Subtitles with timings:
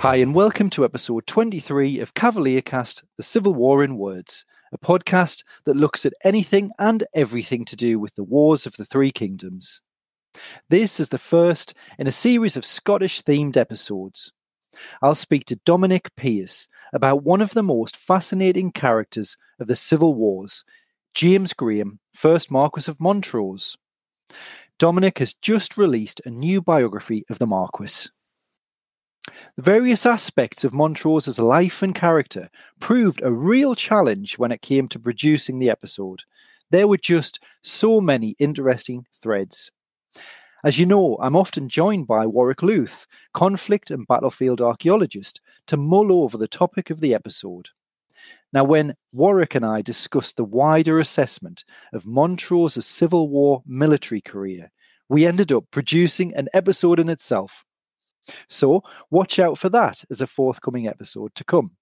[0.00, 5.44] Hi, and welcome to episode 23 of Cavaliercast The Civil War in Words, a podcast
[5.66, 9.82] that looks at anything and everything to do with the wars of the Three Kingdoms.
[10.70, 14.32] This is the first in a series of Scottish themed episodes.
[15.02, 20.14] I'll speak to Dominic Pearce about one of the most fascinating characters of the Civil
[20.14, 20.64] Wars,
[21.12, 23.76] James Graham, 1st Marquis of Montrose.
[24.78, 28.08] Dominic has just released a new biography of the Marquis.
[29.56, 34.88] The various aspects of Montrose's life and character proved a real challenge when it came
[34.88, 36.22] to producing the episode.
[36.70, 39.70] There were just so many interesting threads.
[40.62, 46.12] As you know, I'm often joined by Warwick Louth, conflict and battlefield archaeologist, to mull
[46.12, 47.70] over the topic of the episode.
[48.52, 54.70] Now, when Warwick and I discussed the wider assessment of Montrose's Civil War military career,
[55.08, 57.64] we ended up producing an episode in itself.
[58.48, 61.72] So, watch out for that as a forthcoming episode to come.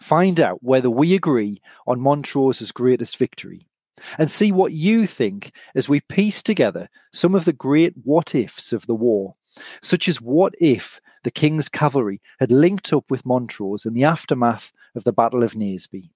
[0.00, 3.66] Find out whether we agree on Montrose's greatest victory
[4.18, 8.72] and see what you think as we piece together some of the great what ifs
[8.72, 9.34] of the war,
[9.82, 14.72] such as what if the King's cavalry had linked up with Montrose in the aftermath
[14.94, 16.10] of the Battle of Naseby?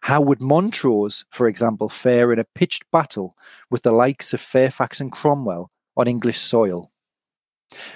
[0.00, 3.36] How would Montrose, for example, fare in a pitched battle
[3.70, 6.91] with the likes of Fairfax and Cromwell on English soil?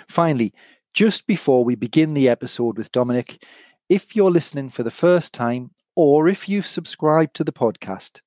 [0.08, 0.52] Finally,
[0.94, 3.42] just before we begin the episode with Dominic,
[3.88, 8.20] if you're listening for the first time or if you've subscribed to the podcast,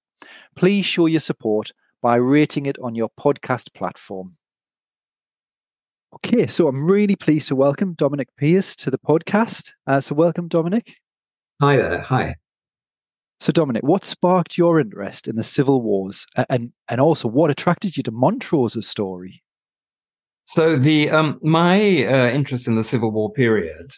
[0.56, 4.36] please show your support by rating it on your podcast platform.
[6.16, 9.74] Okay, so I'm really pleased to welcome Dominic Pearce to the podcast.
[9.86, 10.96] Uh, so, welcome, Dominic.
[11.62, 12.02] Hi there.
[12.02, 12.36] Hi.
[13.40, 17.96] So, Dominic, what sparked your interest in the civil wars, and and also what attracted
[17.96, 19.44] you to Montrose's story?
[20.50, 23.92] So, the um, my uh, interest in the Civil War period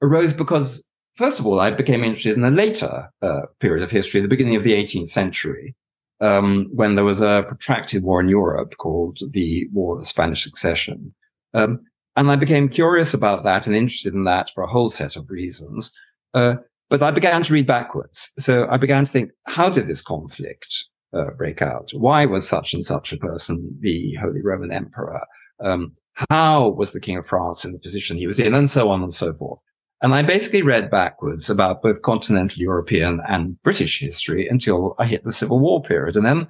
[0.00, 0.82] arose because
[1.16, 4.56] first of all, I became interested in a later uh, period of history, the beginning
[4.56, 5.76] of the 18th century,
[6.22, 10.42] um, when there was a protracted war in Europe called the War of the Spanish
[10.42, 11.12] Succession.
[11.52, 11.80] Um,
[12.16, 15.28] and I became curious about that and interested in that for a whole set of
[15.28, 15.92] reasons.
[16.32, 16.54] Uh,
[16.88, 18.32] but I began to read backwards.
[18.38, 20.74] So I began to think, how did this conflict
[21.12, 21.90] uh, break out?
[21.92, 25.20] Why was such and such a person the Holy Roman Emperor?
[25.62, 25.94] Um,
[26.30, 28.54] how was the King of France in the position he was in?
[28.54, 29.62] And so on and so forth.
[30.02, 35.22] And I basically read backwards about both continental European and British history until I hit
[35.22, 36.16] the Civil War period.
[36.16, 36.48] And then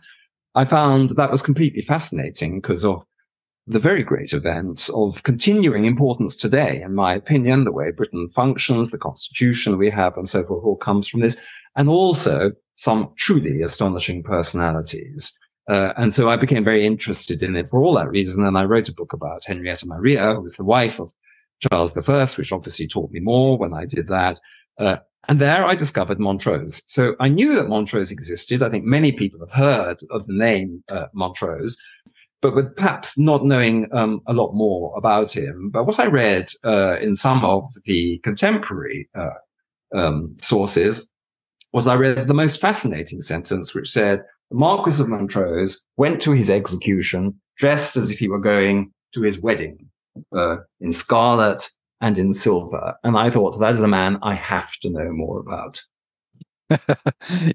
[0.54, 3.04] I found that was completely fascinating because of
[3.66, 6.80] the very great events of continuing importance today.
[6.82, 10.76] In my opinion, the way Britain functions, the constitution we have and so forth all
[10.76, 11.38] comes from this.
[11.76, 15.38] And also some truly astonishing personalities.
[15.68, 18.44] Uh, and so I became very interested in it for all that reason.
[18.44, 21.12] And I wrote a book about Henrietta Maria, who was the wife of
[21.60, 24.40] Charles I, which obviously taught me more when I did that.
[24.78, 24.96] Uh,
[25.28, 26.82] and there I discovered Montrose.
[26.86, 28.62] So I knew that Montrose existed.
[28.62, 31.76] I think many people have heard of the name uh, Montrose,
[32.40, 35.70] but with perhaps not knowing um, a lot more about him.
[35.70, 39.30] But what I read uh, in some of the contemporary uh,
[39.94, 41.08] um, sources
[41.72, 46.32] was I read the most fascinating sentence, which said, the Marquis of Montrose went to
[46.32, 49.88] his execution dressed as if he were going to his wedding
[50.36, 51.70] uh, in scarlet
[52.02, 52.94] and in silver.
[53.02, 55.80] And I thought that is a man I have to know more about.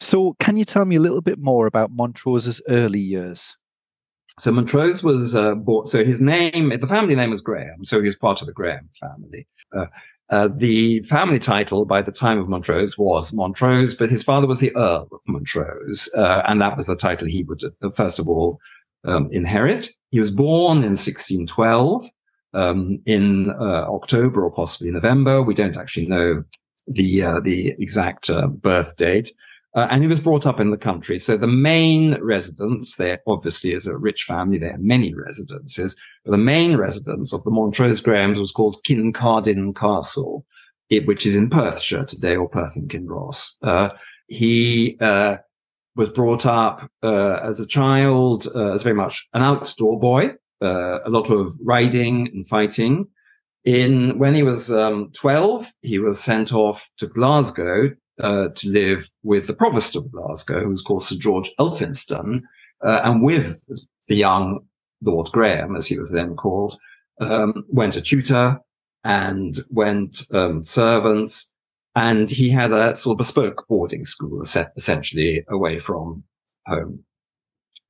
[0.00, 3.56] so, can you tell me a little bit more about Montrose's early years?
[4.38, 5.88] So Montrose was uh, bought.
[5.88, 7.84] So his name, the family name was Graham.
[7.84, 9.46] So he was part of the Graham family.
[9.74, 9.86] Uh,
[10.30, 14.60] uh, the family title by the time of Montrose was Montrose, but his father was
[14.60, 18.28] the Earl of Montrose, uh, and that was the title he would, uh, first of
[18.28, 18.58] all,
[19.04, 19.88] um, inherit.
[20.10, 22.06] He was born in 1612
[22.54, 25.42] um, in uh, October or possibly November.
[25.42, 26.44] We don't actually know
[26.86, 28.30] the uh, the exact
[28.62, 29.30] birth date.
[29.74, 31.18] Uh, and he was brought up in the country.
[31.18, 34.56] So the main residence there, obviously, is a rich family.
[34.56, 39.74] There are many residences, but the main residence of the Montrose Grahams was called Kincardine
[39.74, 40.46] Castle,
[40.90, 43.56] it, which is in Perthshire today, or Perth in Kinross.
[43.62, 43.88] Uh,
[44.28, 45.38] he uh,
[45.96, 50.30] was brought up uh, as a child uh, as very much an outdoor boy,
[50.62, 53.08] uh, a lot of riding and fighting.
[53.64, 59.10] In when he was um, 12, he was sent off to Glasgow uh, to live
[59.22, 62.42] with the provost of Glasgow, who was called Sir George Elphinstone,
[62.84, 63.62] uh, and with
[64.08, 64.60] the young
[65.02, 66.76] Lord Graham, as he was then called,
[67.20, 68.60] um, went a tutor
[69.04, 71.54] and went um, servants
[71.94, 74.42] and he had a sort of bespoke boarding school,
[74.76, 76.24] essentially away from
[76.66, 77.04] home.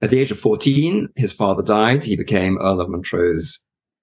[0.03, 2.05] At the age of 14, his father died.
[2.05, 3.59] He became Earl of Montrose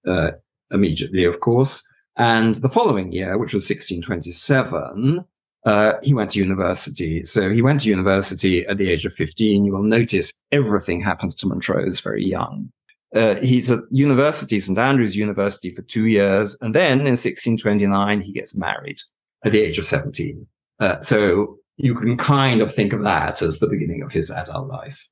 [0.07, 0.31] uh,
[0.71, 1.83] immediately, of course.
[2.17, 5.23] And the following year, which was 1627,
[5.65, 7.23] uh, he went to university.
[7.25, 9.65] So he went to university at the age of 15.
[9.65, 12.71] You will notice everything happens to Montrose very young.
[13.13, 14.77] Uh, he's at university, St.
[14.77, 16.55] Andrew's University for two years.
[16.61, 18.97] And then in 1629, he gets married
[19.43, 20.47] at the age of 17.
[20.79, 24.67] Uh, so you can kind of think of that as the beginning of his adult
[24.67, 25.07] life.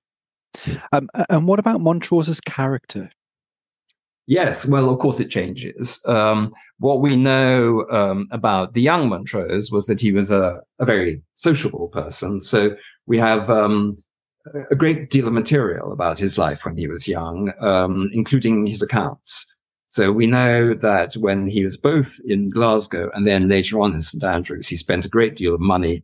[0.91, 3.11] Um, and what about Montrose's character?
[4.29, 5.99] Yes, well, of course it changes.
[6.05, 10.85] Um, what we know um, about the young Montrose was that he was a, a
[10.85, 12.39] very sociable person.
[12.39, 12.75] So
[13.07, 13.95] we have um,
[14.69, 18.83] a great deal of material about his life when he was young, um, including his
[18.83, 19.47] accounts.
[19.87, 24.01] So we know that when he was both in Glasgow and then later on in
[24.03, 26.03] St Andrews, he spent a great deal of money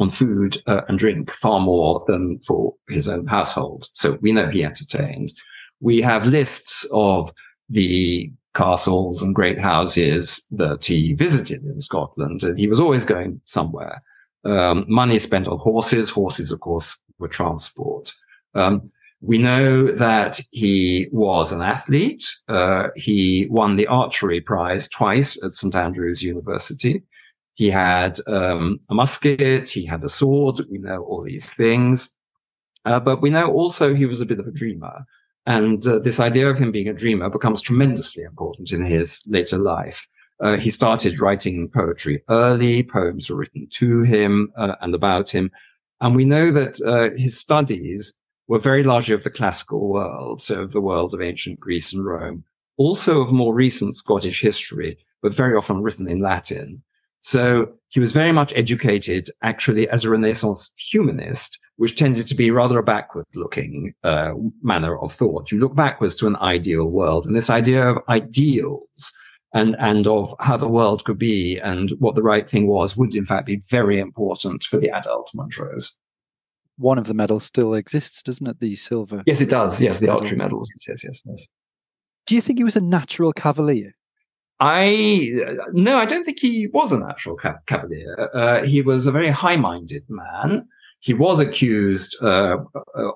[0.00, 3.86] on food uh, and drink, far more than for his own household.
[3.92, 5.32] So we know he entertained
[5.80, 7.32] we have lists of
[7.68, 12.42] the castles and great houses that he visited in Scotland.
[12.42, 14.02] And he was always going somewhere.
[14.44, 16.10] Um, money spent on horses.
[16.10, 18.12] Horses, of course, were transport.
[18.54, 18.90] Um,
[19.20, 22.24] we know that he was an athlete.
[22.48, 27.02] Uh, he won the archery prize twice at St Andrews University.
[27.54, 29.68] He had um, a musket.
[29.68, 30.60] He had a sword.
[30.70, 32.14] We know all these things.
[32.84, 35.04] Uh, but we know also he was a bit of a dreamer.
[35.46, 39.58] And uh, this idea of him being a dreamer becomes tremendously important in his later
[39.58, 40.06] life.
[40.40, 42.82] Uh, he started writing poetry early.
[42.82, 45.50] Poems were written to him uh, and about him.
[46.00, 48.12] And we know that uh, his studies
[48.48, 52.04] were very largely of the classical world, so of the world of ancient Greece and
[52.04, 52.44] Rome,
[52.76, 56.82] also of more recent Scottish history, but very often written in Latin.
[57.22, 62.50] So he was very much educated actually as a Renaissance humanist which tended to be
[62.50, 64.32] rather a backward looking uh,
[64.62, 65.50] manner of thought.
[65.50, 69.12] You look backwards to an ideal world and this idea of ideals
[69.52, 73.14] and, and of how the world could be and what the right thing was would
[73.14, 75.96] in fact be very important for the adult Montrose.
[76.78, 78.60] One of the medals still exists, doesn't it?
[78.60, 79.22] The silver.
[79.26, 79.80] Yes, it does.
[79.80, 80.68] Yes, the archery medals.
[80.86, 81.48] Yes, yes, yes.
[82.26, 83.92] Do you think he was a natural cavalier?
[84.60, 85.30] I
[85.72, 88.30] no, I don't think he was a natural ca- cavalier.
[88.32, 90.66] Uh, he was a very high-minded man
[91.00, 92.56] he was accused uh,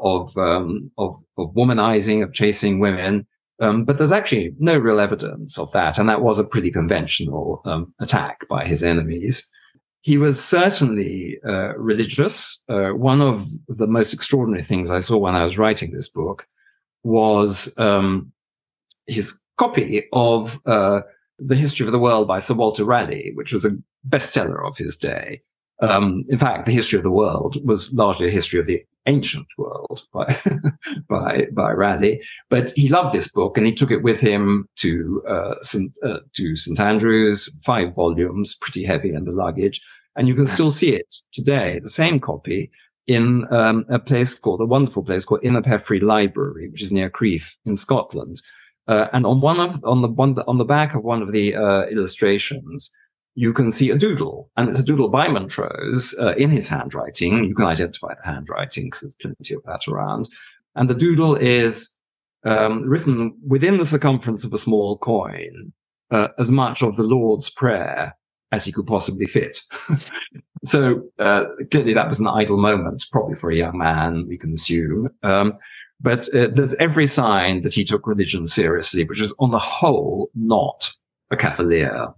[0.00, 3.26] of, um, of, of womanizing, of chasing women,
[3.60, 7.60] um, but there's actually no real evidence of that, and that was a pretty conventional
[7.66, 9.46] um, attack by his enemies.
[10.00, 12.62] He was certainly uh, religious.
[12.70, 16.46] Uh, one of the most extraordinary things I saw when I was writing this book
[17.04, 18.32] was um,
[19.06, 21.00] his copy of uh,
[21.38, 23.76] The History of the World by Sir Walter Raleigh, which was a
[24.08, 25.42] bestseller of his day.
[25.80, 29.46] Um, in fact, the history of the world was largely a history of the ancient
[29.56, 30.36] world by,
[31.08, 32.22] by, by Raleigh.
[32.48, 36.18] But he loved this book and he took it with him to, uh, St, uh,
[36.34, 36.78] to St.
[36.78, 39.80] Andrews, five volumes, pretty heavy in the luggage.
[40.16, 42.70] And you can still see it today, the same copy
[43.06, 47.56] in um, a place called, a wonderful place called Innerpeffray Library, which is near Crieff
[47.64, 48.42] in Scotland.
[48.86, 51.54] Uh, and on one of, on the one, on the back of one of the,
[51.54, 52.90] uh, illustrations,
[53.34, 57.44] you can see a doodle, and it's a doodle by Montrose uh, in his handwriting.
[57.44, 60.28] You can identify the handwriting because there's plenty of that around.
[60.74, 61.90] And the doodle is
[62.44, 65.72] um, written within the circumference of a small coin,
[66.10, 68.16] uh, as much of the Lord's Prayer
[68.52, 69.60] as he could possibly fit.
[70.64, 74.52] so uh, clearly, that was an idle moment, probably for a young man, we can
[74.52, 75.08] assume.
[75.22, 75.54] Um,
[76.00, 80.30] but uh, there's every sign that he took religion seriously, which is on the whole
[80.34, 80.90] not
[81.30, 82.08] a cavalier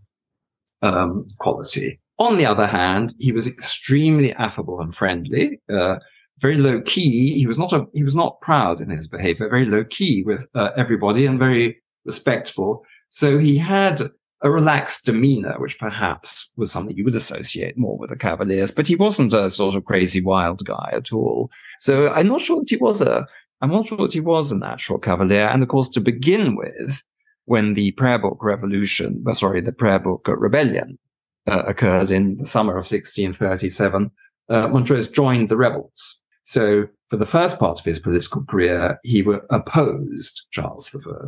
[0.82, 2.00] um, quality.
[2.18, 5.98] On the other hand, he was extremely affable and friendly, uh,
[6.38, 7.34] very low key.
[7.34, 10.46] He was not a, he was not proud in his behavior, very low key with
[10.54, 12.84] uh, everybody and very respectful.
[13.10, 14.02] So he had
[14.42, 18.88] a relaxed demeanor, which perhaps was something you would associate more with the Cavaliers, but
[18.88, 21.50] he wasn't a sort of crazy wild guy at all.
[21.80, 23.26] So I'm not sure that he was a,
[23.60, 25.46] I'm not sure that he was a natural Cavalier.
[25.46, 27.02] And of course, to begin with,
[27.44, 30.99] when the prayer book revolution, uh, sorry, the prayer book rebellion
[31.46, 34.11] uh, occurred in the summer of 1637,
[34.49, 36.20] uh, Montrose joined the rebels.
[36.44, 41.26] So for the first part of his political career, he opposed Charles I.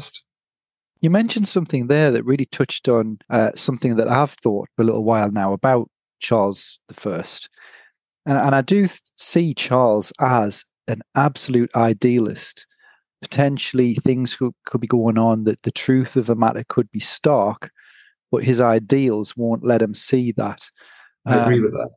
[1.01, 4.85] You mentioned something there that really touched on uh, something that I've thought for a
[4.85, 5.91] little while now about
[6.21, 7.25] Charles I.
[8.27, 12.67] And, and I do th- see Charles as an absolute idealist
[13.25, 17.01] potentially things could, could be going on that the truth of the matter could be
[17.01, 17.71] stark,
[18.31, 20.71] but his ideals won't let him see that.
[21.25, 21.89] I agree um, with that.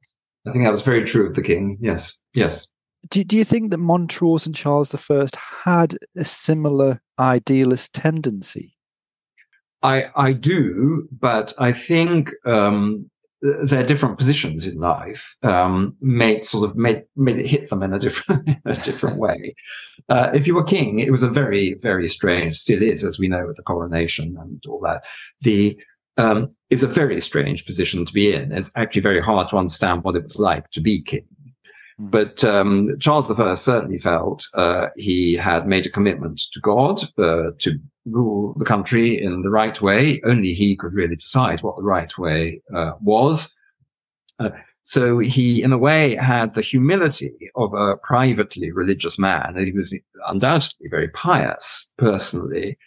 [0.48, 1.77] I think that was very true of the king.
[1.81, 2.69] Yes, yes.
[3.10, 5.27] Do, do you think that Montrose and Charles I
[5.65, 8.77] had a similar idealist tendency?
[9.84, 16.67] I, I do, but I think um, their different positions in life um, made sort
[16.70, 19.56] of made made it hit them in a different in a different way.
[20.10, 23.27] Uh, if you were king, it was a very very strange, still is, as we
[23.27, 25.03] know with the coronation and all that.
[25.41, 25.79] The
[26.17, 28.51] um, it's a very strange position to be in.
[28.51, 31.27] It's actually very hard to understand what it was like to be king.
[32.00, 32.10] Hmm.
[32.10, 37.51] But um, Charles I certainly felt uh, he had made a commitment to God uh,
[37.60, 40.21] to rule the country in the right way.
[40.23, 43.55] Only he could really decide what the right way uh, was.
[44.39, 44.49] Uh,
[44.83, 49.55] so he, in a way, had the humility of a privately religious man.
[49.57, 49.93] He was
[50.27, 52.77] undoubtedly very pious personally,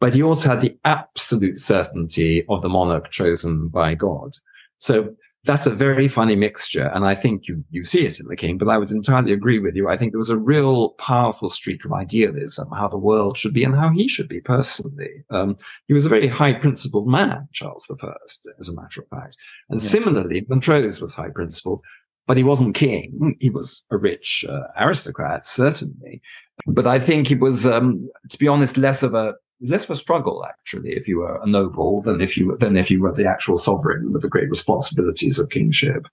[0.00, 4.32] but he also had the absolute certainty of the monarch chosen by God.
[4.78, 5.14] So
[5.44, 6.90] that's a very funny mixture.
[6.94, 9.58] And I think you, you see it in the king, but I would entirely agree
[9.58, 9.88] with you.
[9.88, 13.64] I think there was a real powerful streak of idealism, how the world should be
[13.64, 15.24] and how he should be personally.
[15.30, 18.12] Um, he was a very high principled man, Charles I,
[18.58, 19.36] as a matter of fact.
[19.68, 19.88] And yeah.
[19.88, 21.82] similarly, Montrose was high principled,
[22.26, 23.36] but he wasn't king.
[23.38, 26.22] He was a rich uh, aristocrat, certainly.
[26.66, 29.94] But I think he was, um, to be honest, less of a less of a
[29.94, 33.26] struggle actually if you were a noble than if you than if you were the
[33.26, 36.06] actual sovereign with the great responsibilities of kingship.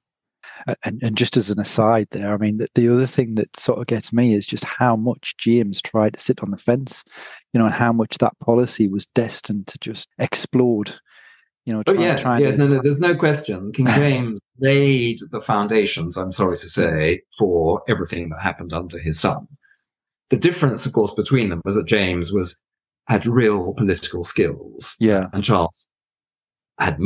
[0.84, 3.80] And, and just as an aside there, I mean, the, the other thing that sort
[3.80, 7.04] of gets me is just how much James tried to sit on the fence,
[7.52, 11.00] you know, and how much that policy was destined to just explode.
[11.66, 12.58] You know, oh, try, oh, yes, yes, to...
[12.60, 13.72] no, no, there's no question.
[13.72, 19.20] King James laid the foundations, I'm sorry to say, for everything that happened under his
[19.20, 19.48] son.
[20.30, 22.60] The difference, of course, between them was that James was
[23.08, 24.96] had real political skills.
[25.00, 25.28] Yeah.
[25.34, 25.88] And Charles
[26.80, 27.00] had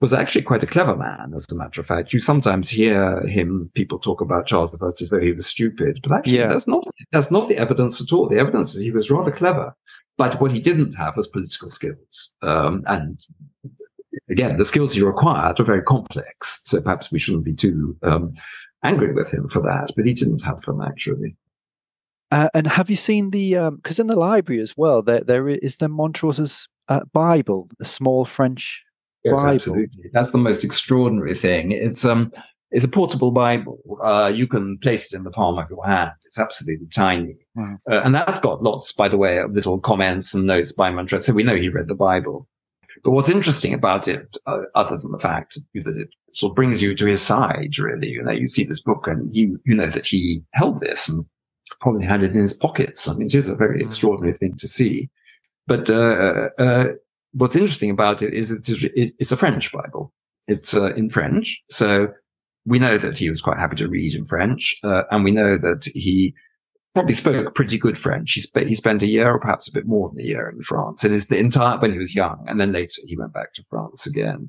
[0.00, 2.12] was actually quite a clever man, as a matter of fact.
[2.12, 6.12] You sometimes hear him, people talk about Charles I as though he was stupid, but
[6.12, 6.48] actually yeah.
[6.48, 8.28] that's not, that's not the evidence at all.
[8.28, 9.74] The evidence is he was rather clever,
[10.16, 12.34] but what he didn't have was political skills.
[12.40, 13.20] Um, and
[14.30, 16.62] again, the skills he required are very complex.
[16.64, 18.32] So perhaps we shouldn't be too, um,
[18.82, 21.36] angry with him for that, but he didn't have them actually.
[22.30, 23.54] Uh, and have you seen the?
[23.76, 27.84] Because um, in the library as well, there there is the Montrose's uh, Bible, a
[27.84, 28.84] small French
[29.24, 29.54] yes, Bible.
[29.54, 31.72] Absolutely, that's the most extraordinary thing.
[31.72, 32.32] It's um,
[32.70, 33.80] it's a portable Bible.
[34.02, 36.12] Uh, you can place it in the palm of your hand.
[36.24, 37.78] It's absolutely tiny, wow.
[37.90, 41.26] uh, and that's got lots, by the way, of little comments and notes by Montrose.
[41.26, 42.46] So we know he read the Bible.
[43.02, 46.82] But what's interesting about it, uh, other than the fact that it sort of brings
[46.82, 49.86] you to his side, really, you know, you see this book and you you know
[49.86, 51.24] that he held this and
[51.80, 53.08] probably had it in his pockets.
[53.08, 53.86] I mean, it is a very mm.
[53.86, 55.10] extraordinary thing to see.
[55.66, 56.86] But uh, uh,
[57.32, 60.12] what's interesting about it is it's a French Bible.
[60.48, 62.08] It's uh, in French, so
[62.66, 65.56] we know that he was quite happy to read in French, uh, and we know
[65.56, 66.34] that he
[66.92, 68.32] probably spoke pretty good French.
[68.32, 70.60] He, sp- he spent a year, or perhaps a bit more than a year, in
[70.62, 73.52] France, and his the entire when he was young, and then later he went back
[73.54, 74.48] to France again.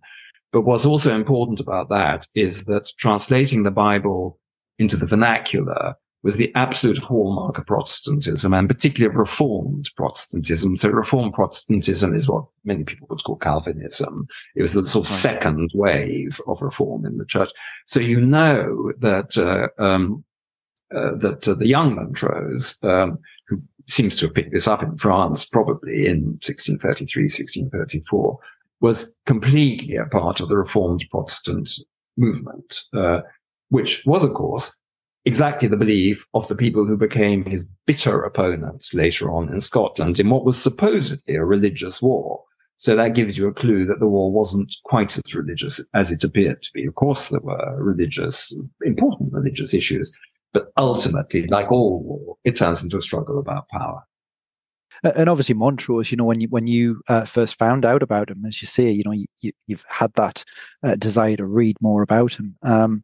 [0.52, 4.40] But what's also important about that is that translating the Bible
[4.80, 10.78] into the vernacular was the absolute hallmark of Protestantism and particularly of Reformed Protestantism.
[10.78, 14.28] So Reformed Protestantism is what many people would call Calvinism.
[14.56, 17.51] It was the sort of second wave of reform in the church.
[17.88, 20.24] So you know that, uh, um,
[20.94, 24.98] uh, that uh, the young Montrose, um, who seems to have picked this up in
[24.98, 28.38] France, probably in 1633, 1634,
[28.80, 31.72] was completely a part of the Reformed Protestant
[32.18, 33.22] movement, uh,
[33.70, 34.81] which was, of course,
[35.25, 40.20] exactly the belief of the people who became his bitter opponents later on in Scotland
[40.20, 42.44] in what was supposedly a religious war.
[42.78, 46.24] So that gives you a clue that the war wasn't quite as religious as it
[46.24, 46.86] appeared to be.
[46.88, 50.18] Of course, there were religious, important religious issues,
[50.51, 54.04] but ultimately, like all war, it turns into a struggle about power.
[55.04, 58.44] And obviously, Montrose, you know, when you when you uh, first found out about him,
[58.46, 60.44] as you say, you know, you, have had that
[60.84, 62.56] uh, desire to read more about him.
[62.63, 63.04] Um,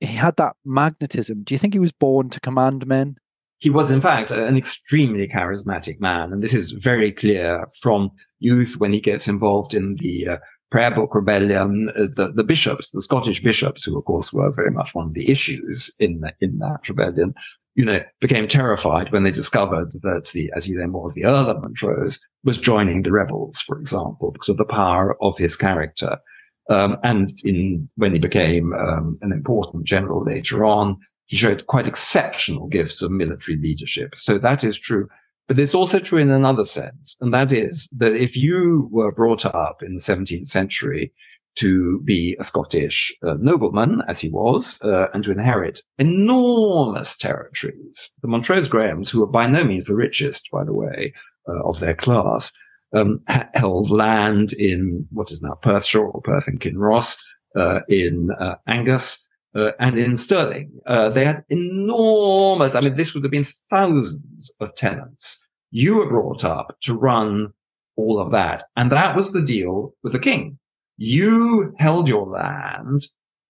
[0.00, 1.42] he had that magnetism.
[1.42, 3.16] Do you think he was born to command men?
[3.58, 6.32] He was, in fact, an extremely charismatic man.
[6.32, 10.36] And this is very clear from youth when he gets involved in the uh,
[10.70, 11.90] prayer book rebellion.
[11.96, 15.14] Uh, the, the bishops, the Scottish bishops, who of course were very much one of
[15.14, 17.34] the issues in, the, in that rebellion,
[17.74, 21.48] you know, became terrified when they discovered that the, as he then was, the Earl
[21.48, 26.18] of Montrose was joining the rebels, for example, because of the power of his character.
[26.68, 31.86] Um, and in, when he became um, an important general later on, he showed quite
[31.86, 34.14] exceptional gifts of military leadership.
[34.16, 35.08] So that is true.
[35.48, 37.16] But it's also true in another sense.
[37.20, 41.12] And that is that if you were brought up in the 17th century
[41.56, 48.10] to be a Scottish uh, nobleman, as he was, uh, and to inherit enormous territories,
[48.22, 51.14] the Montrose Grahams, who were by no means the richest, by the way,
[51.48, 52.52] uh, of their class,
[52.92, 53.20] um,
[53.54, 57.16] held land in what is now Perthshire or Perth and Kinross,
[57.56, 60.70] uh, in uh, Angus, uh, and in Stirling.
[60.86, 65.46] Uh, they had enormous, I mean, this would have been thousands of tenants.
[65.70, 67.52] You were brought up to run
[67.96, 68.62] all of that.
[68.76, 70.58] And that was the deal with the king.
[70.98, 73.06] You held your land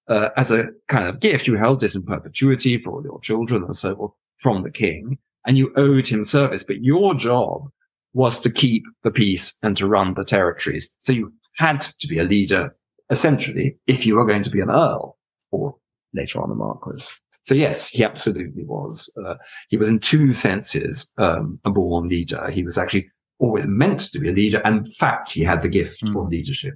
[0.09, 1.47] uh, as a kind of gift.
[1.47, 5.19] You held it in perpetuity for all your children and so forth from the king,
[5.47, 6.63] and you owed him service.
[6.65, 7.71] But your job
[8.17, 10.89] was to keep the peace and to run the territories.
[11.01, 12.75] So you had to be a leader,
[13.11, 15.19] essentially, if you were going to be an earl
[15.51, 15.77] or
[16.15, 17.05] later on a marquis.
[17.43, 19.13] So yes, he absolutely was.
[19.23, 19.35] Uh,
[19.69, 22.51] he was in two senses um, a born leader.
[22.51, 25.69] He was actually always meant to be a leader, and in fact, he had the
[25.69, 26.19] gift mm.
[26.19, 26.75] of leadership.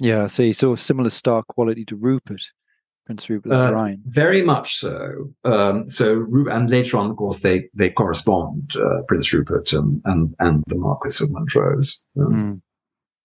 [0.00, 2.42] Yeah, so he saw a similar star quality to Rupert,
[3.06, 3.70] Prince Rupert uh.
[4.06, 5.32] Very much so.
[5.44, 10.34] Um, so, and later on, of course, they they correspond, uh, Prince Rupert and, and
[10.38, 12.06] and the Marquis of Montrose.
[12.18, 12.60] Um, mm.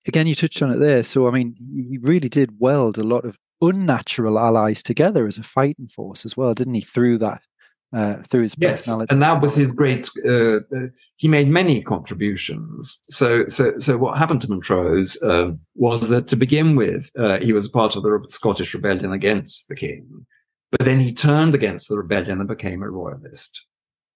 [0.07, 1.03] Again, you touched on it there.
[1.03, 5.43] So, I mean, he really did weld a lot of unnatural allies together as a
[5.43, 6.81] fighting force as well, didn't he?
[6.81, 7.41] Through that
[7.95, 10.09] uh, through his yes, and that was his great.
[10.25, 12.99] Uh, uh, he made many contributions.
[13.09, 17.53] So, so, so what happened to Montrose um, was that to begin with, uh, he
[17.53, 20.25] was part of the Scottish rebellion against the king,
[20.71, 23.65] but then he turned against the rebellion and became a royalist.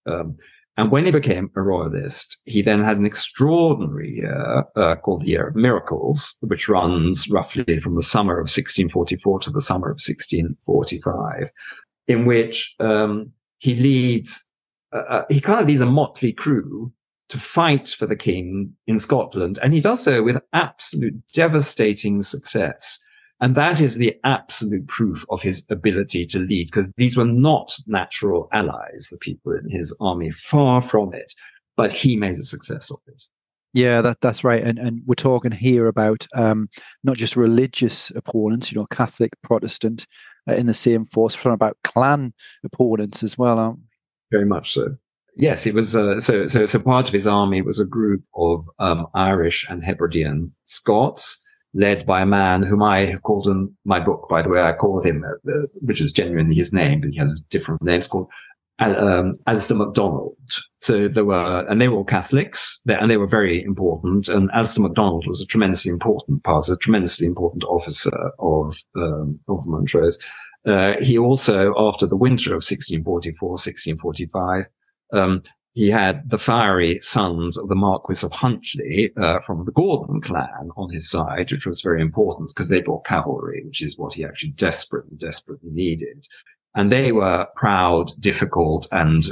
[0.06, 0.36] Um,
[0.76, 5.28] and when he became a royalist, he then had an extraordinary year uh, called the
[5.28, 10.02] Year of Miracles, which runs roughly from the summer of 1644 to the summer of
[10.02, 11.50] 1645,
[12.08, 14.44] in which um, he leads,
[14.92, 16.92] uh, uh, he kind of leads a motley crew
[17.30, 19.60] to fight for the king in Scotland.
[19.62, 23.00] And he does so with absolute devastating success.
[23.40, 27.74] And that is the absolute proof of his ability to lead, because these were not
[27.88, 31.34] natural allies, the people in his army, far from it.
[31.78, 33.24] But he made a success of it.
[33.72, 36.70] Yeah, that that's right, and and we're talking here about um,
[37.04, 40.08] not just religious opponents, you know, Catholic, Protestant,
[40.58, 41.44] in the same force.
[41.44, 42.34] We're about clan
[42.64, 43.84] opponents as well, aren't we?
[44.32, 44.96] Very much so.
[45.36, 45.96] Yes, it was.
[45.96, 49.84] Uh, so so so part of his army was a group of um, Irish and
[49.84, 51.42] Hebridean Scots,
[51.74, 54.28] led by a man whom I have called in my book.
[54.30, 57.18] By the way, I call him, uh, uh which is genuinely his name, but he
[57.18, 58.00] has a different name.
[58.00, 58.28] It's called
[58.80, 60.36] um, Alistair MacDonald.
[60.80, 64.30] So there were, and they were all Catholics, and they were very important.
[64.30, 69.68] And Alistair MacDonald was a tremendously important part, a tremendously important officer of um, of
[69.68, 70.20] Montrose.
[70.66, 74.66] Uh, he also, after the winter of 1644, 1645,
[75.14, 75.42] um,
[75.74, 80.70] he had the fiery sons of the Marquis of Huntly uh, from the Gordon clan
[80.76, 84.26] on his side, which was very important because they brought cavalry, which is what he
[84.26, 86.28] actually desperately, desperately needed.
[86.76, 89.26] And they were proud, difficult, and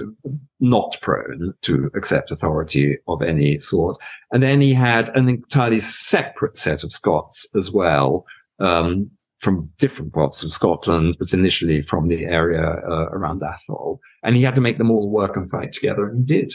[0.59, 3.97] not prone to accept authority of any sort.
[4.31, 8.25] And then he had an entirely separate set of Scots as well,
[8.59, 13.99] um, from different parts of Scotland, but initially from the area uh, around Atholl.
[14.23, 16.53] And he had to make them all work and fight together, and he did.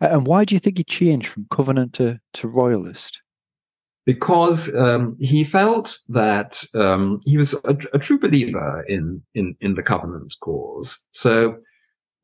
[0.00, 3.22] And why do you think he changed from Covenant to, to Royalist?
[4.06, 9.74] Because um, he felt that um, he was a, a, true believer in, in, in
[9.74, 11.04] the covenant cause.
[11.12, 11.56] So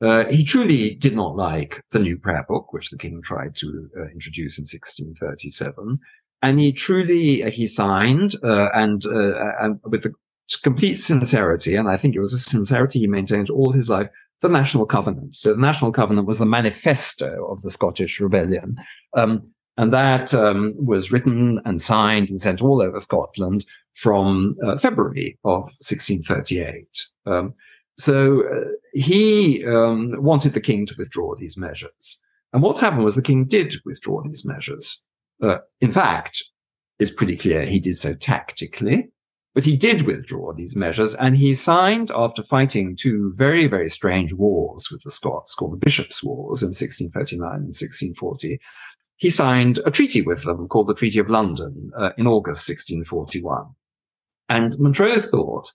[0.02, 3.88] uh, he truly did not like the new prayer book, which the king tried to
[3.96, 5.94] uh, introduce in 1637.
[6.42, 10.12] And he truly, uh, he signed, uh, and, uh, and with the
[10.62, 14.08] complete sincerity, and I think it was a sincerity he maintained all his life,
[14.40, 15.36] the National Covenant.
[15.36, 18.76] So the National Covenant was the manifesto of the Scottish Rebellion.
[19.16, 23.64] Um, and that um, was written and signed and sent all over Scotland
[23.94, 26.86] from uh, February of 1638.
[27.24, 27.54] Um,
[27.96, 32.20] so uh, he um, wanted the king to withdraw these measures.
[32.52, 35.02] And what happened was the king did withdraw these measures.
[35.42, 36.44] Uh, in fact,
[36.98, 39.08] it's pretty clear he did so tactically,
[39.54, 44.34] but he did withdraw these measures and he signed after fighting two very, very strange
[44.34, 48.60] wars with the Scots called the Bishops' Wars in 1639 and 1640
[49.20, 53.66] he signed a treaty with them called the Treaty of London uh, in August 1641.
[54.48, 55.70] And Montrose thought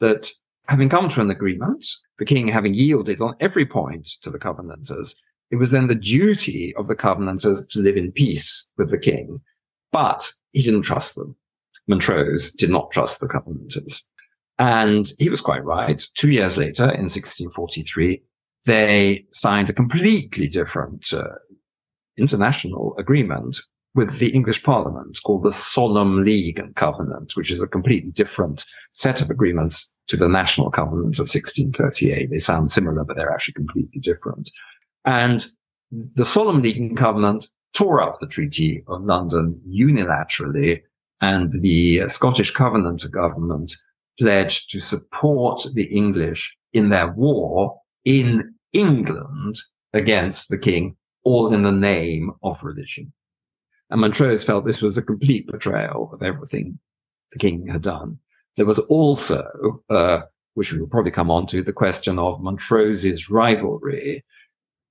[0.00, 0.30] that
[0.68, 1.86] having come to an agreement,
[2.18, 5.14] the king having yielded on every point to the Covenanters,
[5.50, 9.40] it was then the duty of the Covenanters to live in peace with the king.
[9.92, 11.34] But he didn't trust them.
[11.88, 14.02] Montrose did not trust the Covenanters.
[14.58, 16.06] And he was quite right.
[16.16, 18.22] Two years later, in 1643,
[18.66, 21.36] they signed a completely different uh,
[22.16, 23.58] international agreement
[23.94, 28.64] with the English Parliament called the Solemn League and Covenant, which is a completely different
[28.92, 32.30] set of agreements to the National Covenant of 1638.
[32.30, 34.50] They sound similar, but they're actually completely different.
[35.04, 35.44] And
[35.90, 40.82] the Solemn League and Covenant tore up the Treaty of London unilaterally,
[41.20, 43.74] and the Scottish Covenanter government
[44.18, 49.56] pledged to support the English in their war in England
[49.92, 53.12] against the king, all in the name of religion.
[53.90, 56.78] And Montrose felt this was a complete betrayal of everything
[57.32, 58.18] the king had done.
[58.56, 60.20] There was also, uh,
[60.54, 64.24] which we will probably come on to, the question of Montrose's rivalry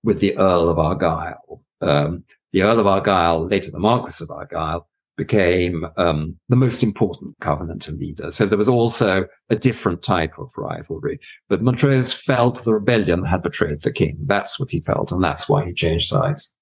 [0.04, 1.64] with the Earl of Argyle.
[1.82, 4.88] Um, the Earl of Argyle, later the Marquis of Argyle,
[5.20, 8.32] became um, the most important Covenanter leader.
[8.32, 11.20] So there was also a different type of rivalry.
[11.50, 14.18] But Montrose felt the rebellion had betrayed the king.
[14.26, 16.54] That's what he felt, and that's why he changed sides.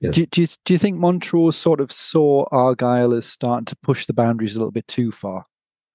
[0.00, 0.14] Yes.
[0.14, 4.04] Do, do, you, do you think Montrose sort of saw Argyle as starting to push
[4.04, 5.44] the boundaries a little bit too far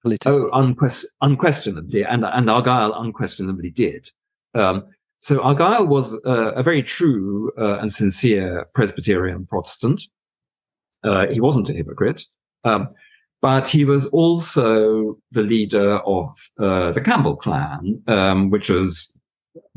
[0.02, 0.32] politically?
[0.32, 4.10] Oh, unquest- unquestionably, and and Argyle unquestionably did.
[4.52, 4.84] Um,
[5.20, 10.02] so Argyle was uh, a very true uh, and sincere Presbyterian Protestant.
[11.04, 12.24] Uh, he wasn't a hypocrite,
[12.64, 12.88] um,
[13.42, 19.16] but he was also the leader of uh, the Campbell clan, um, which was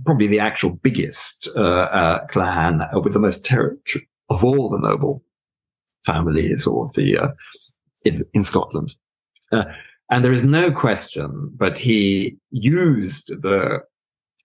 [0.06, 5.24] probably the actual biggest uh, uh, clan with the most territory of all the noble
[6.06, 7.34] families of the
[8.06, 8.96] in, in, Scotland.
[9.52, 13.82] and there is no question, but he used the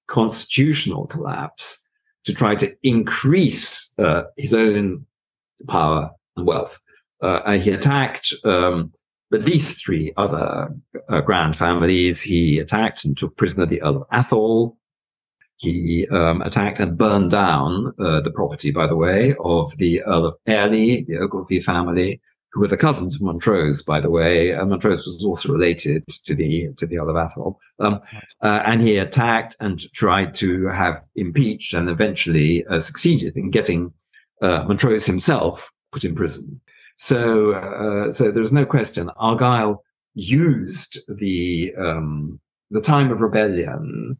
[0.09, 1.87] constitutional collapse
[2.25, 5.05] to try to increase uh, his own
[5.69, 6.79] power and wealth.
[7.21, 8.93] Uh, he attacked um,
[9.33, 10.75] at least three other
[11.09, 12.21] uh, grand families.
[12.21, 14.77] He attacked and took prisoner the Earl of Athol.
[15.57, 20.27] He um, attacked and burned down uh, the property, by the way, of the Earl
[20.27, 22.21] of Airlie, the Ogilvy family
[22.53, 24.55] who were the cousins of Montrose, by the way.
[24.55, 28.01] Montrose was also related to the to the Earl of Athol, um,
[28.43, 33.93] uh, and he attacked and tried to have impeached, and eventually uh, succeeded in getting
[34.43, 36.61] uh, Montrose himself put in prison.
[36.97, 39.11] So, uh, so there's no question.
[39.17, 39.83] Argyle
[40.15, 44.19] used the um, the time of rebellion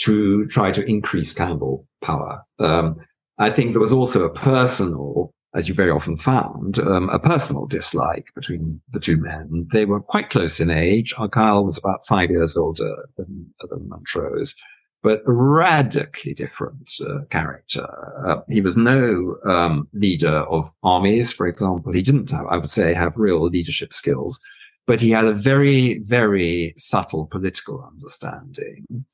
[0.00, 2.42] to try to increase Campbell power.
[2.58, 2.96] Um,
[3.38, 7.66] I think there was also a personal as you very often found, um, a personal
[7.66, 9.66] dislike between the two men.
[9.72, 11.12] They were quite close in age.
[11.18, 14.54] Argyle was about five years older than, than Montrose,
[15.02, 17.86] but a radically different uh, character.
[18.26, 21.92] Uh, he was no um, leader of armies, for example.
[21.92, 24.38] He didn't have, I would say, have real leadership skills,
[24.86, 29.04] but he had a very, very subtle political understanding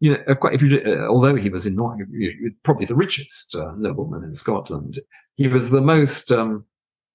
[0.00, 1.76] you know, quite if you, uh, although he was in,
[2.62, 5.00] probably the richest uh, nobleman in Scotland,
[5.36, 6.64] he was the most um,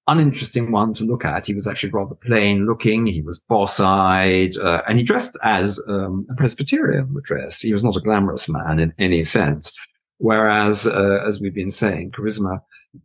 [0.07, 1.47] uninteresting one to look at.
[1.47, 3.05] He was actually rather plain looking.
[3.05, 7.59] He was boss-eyed, uh, and he dressed as um, a Presbyterian would dress.
[7.59, 9.73] He was not a glamorous man in any sense.
[10.17, 12.59] Whereas, uh, as we've been saying, charisma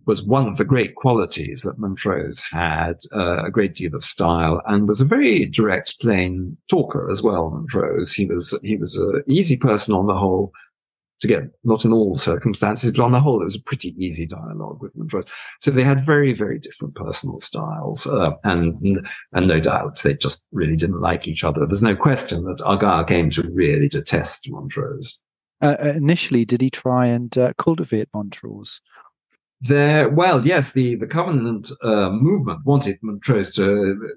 [0.06, 4.61] was one of the great qualities that Montrose had, uh, a great deal of style,
[4.66, 7.50] and was a very direct, plain talker as well.
[7.50, 10.52] Montrose, he was he was an easy person on the whole
[11.20, 14.26] to get, not in all circumstances, but on the whole, it was a pretty easy
[14.26, 15.26] dialogue with Montrose.
[15.61, 20.46] So they had very, very different personal styles, uh, and and no doubt they just
[20.52, 21.66] really didn't like each other.
[21.66, 25.18] There's no question that Argyle came to really detest Montrose.
[25.61, 28.81] Uh, uh initially, did he try and uh, cultivate Montrose?
[29.61, 34.09] There, well, yes, the the Covenant uh, movement wanted Montrose to.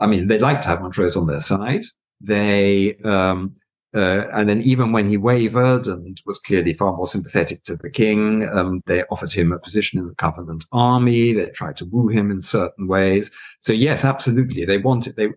[0.00, 1.84] I mean, they liked to have Montrose on their side.
[2.20, 3.54] They um,
[3.94, 7.90] uh, and then even when he wavered and was clearly far more sympathetic to the
[7.90, 11.34] king, um, they offered him a position in the Covenant army.
[11.34, 13.30] They tried to woo him in certain ways.
[13.60, 15.28] So yes, absolutely, they wanted they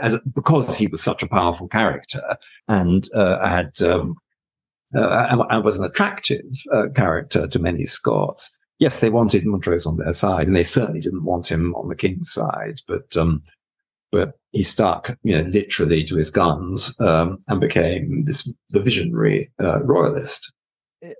[0.00, 2.36] as because he was such a powerful character
[2.66, 4.16] and uh, had um,
[4.94, 8.58] uh, and, was an attractive uh, character to many Scots.
[8.78, 11.94] Yes, they wanted Montrose on their side, and they certainly didn't want him on the
[11.94, 12.80] king's side.
[12.88, 13.42] But um,
[14.10, 19.50] but he stuck, you know, literally to his guns um, and became this the visionary
[19.60, 20.52] uh, royalist.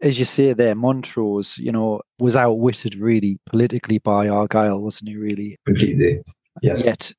[0.01, 5.17] As you say there, Montrose, you know, was outwitted really politically by Argyle, wasn't he?
[5.17, 6.23] Really, completely.
[6.63, 6.87] Yes.
[6.87, 7.13] Yet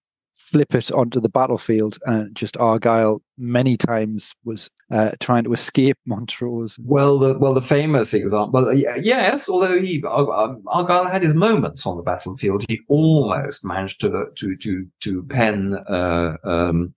[0.43, 5.97] flip it onto the battlefield, and just Argyle many times was uh, trying to escape
[6.06, 6.77] Montrose.
[6.84, 11.97] Well, the well the famous example, yes, although he um, Argyle had his moments on
[11.97, 15.75] the battlefield, he almost managed to to to to pen.
[15.88, 16.93] Uh, um,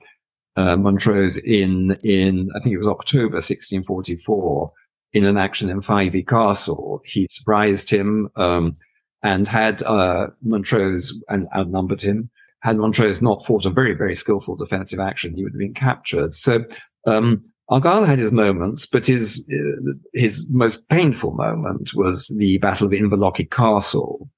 [0.57, 4.73] uh, Montrose in in I think it was October 1644
[5.13, 7.03] in an action in Fyvie Castle.
[7.05, 8.75] He surprised him um,
[9.23, 12.31] and had uh, Montrose and outnumbered him
[12.67, 16.35] had Montrose not fought a very, very skillful defensive action, he would have been captured.
[16.35, 16.65] So
[17.07, 22.89] um, Argyle had his moments, but his uh, his most painful moment was the Battle
[22.89, 24.29] of Inverlochy Castle,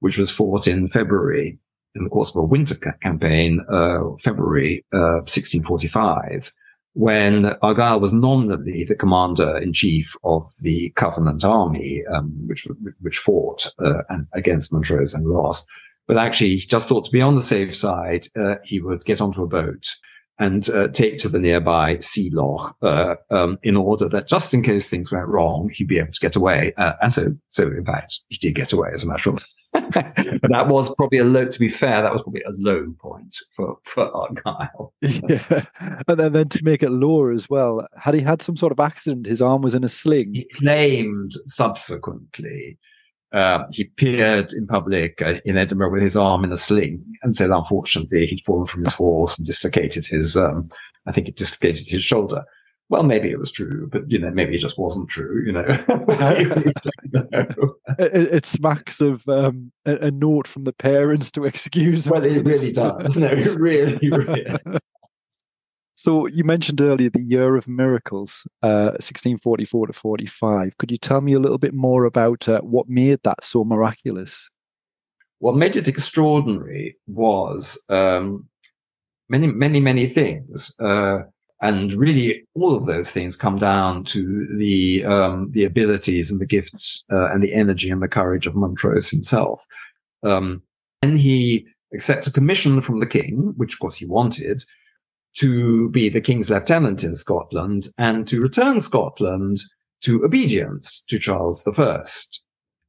[0.00, 1.58] which was fought in February
[1.94, 6.52] in the course of a winter ca- campaign, uh, February uh, 1645,
[6.92, 12.68] when Argyle was nominally the commander in chief of the Covenant army, um, which
[13.00, 14.02] which fought uh,
[14.34, 15.66] against Montrose and lost.
[16.08, 19.20] But actually, he just thought to be on the safe side, uh, he would get
[19.20, 19.86] onto a boat
[20.40, 24.62] and uh, take to the nearby sea loch uh, um, in order that just in
[24.62, 26.72] case things went wrong, he'd be able to get away.
[26.76, 29.92] Uh, and so, so in fact, he did get away as a matter of but
[29.94, 33.76] that was probably a low, to be fair, that was probably a low point for,
[33.84, 34.94] for Argyle.
[35.02, 35.66] yeah.
[36.08, 38.80] And then, then to make it lower as well, had he had some sort of
[38.80, 40.32] accident, his arm was in a sling.
[40.34, 42.78] He claimed subsequently
[43.32, 47.36] uh, he appeared in public uh, in Edinburgh with his arm in a sling and
[47.36, 50.68] said, unfortunately, he'd fallen from his horse and dislocated his, um,
[51.06, 52.44] I think it dislocated his shoulder.
[52.90, 55.44] Well, maybe it was true, but you know, maybe it just wasn't true.
[55.44, 55.66] You know,
[57.98, 62.08] it, it, smacks of um, a, a, note from the parents to excuse.
[62.08, 63.14] Well, it really does.
[63.14, 64.46] No, it really, really.
[65.98, 70.78] So you mentioned earlier the year of miracles, uh, 1644 to 45.
[70.78, 74.48] Could you tell me a little bit more about uh, what made that so miraculous?
[75.40, 78.46] What made it extraordinary was um,
[79.28, 80.72] many, many, many things.
[80.78, 81.22] Uh,
[81.62, 86.46] and really, all of those things come down to the um, the abilities and the
[86.46, 89.60] gifts uh, and the energy and the courage of Montrose himself.
[90.22, 90.62] Um,
[91.02, 94.62] and he accepts a commission from the king, which of course he wanted,
[95.38, 99.58] to be the king's lieutenant in Scotland and to return Scotland
[100.02, 102.04] to obedience to Charles I.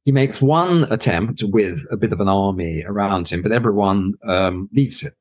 [0.04, 4.68] He makes one attempt with a bit of an army around him, but everyone um,
[4.72, 5.12] leaves him.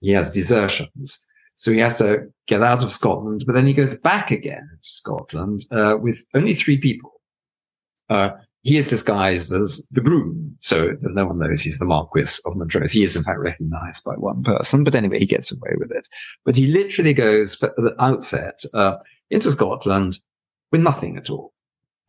[0.00, 1.24] He has desertions.
[1.54, 4.88] So he has to get out of Scotland, but then he goes back again to
[4.88, 7.12] Scotland uh, with only three people.
[8.08, 8.30] Uh,
[8.62, 12.56] he is disguised as the groom, so that no one knows he's the Marquis of
[12.56, 12.92] Montrose.
[12.92, 16.08] He is, in fact, recognized by one person, but anyway, he gets away with it.
[16.44, 18.98] But he literally goes at the outset uh,
[19.30, 20.18] into Scotland
[20.70, 21.51] with nothing at all.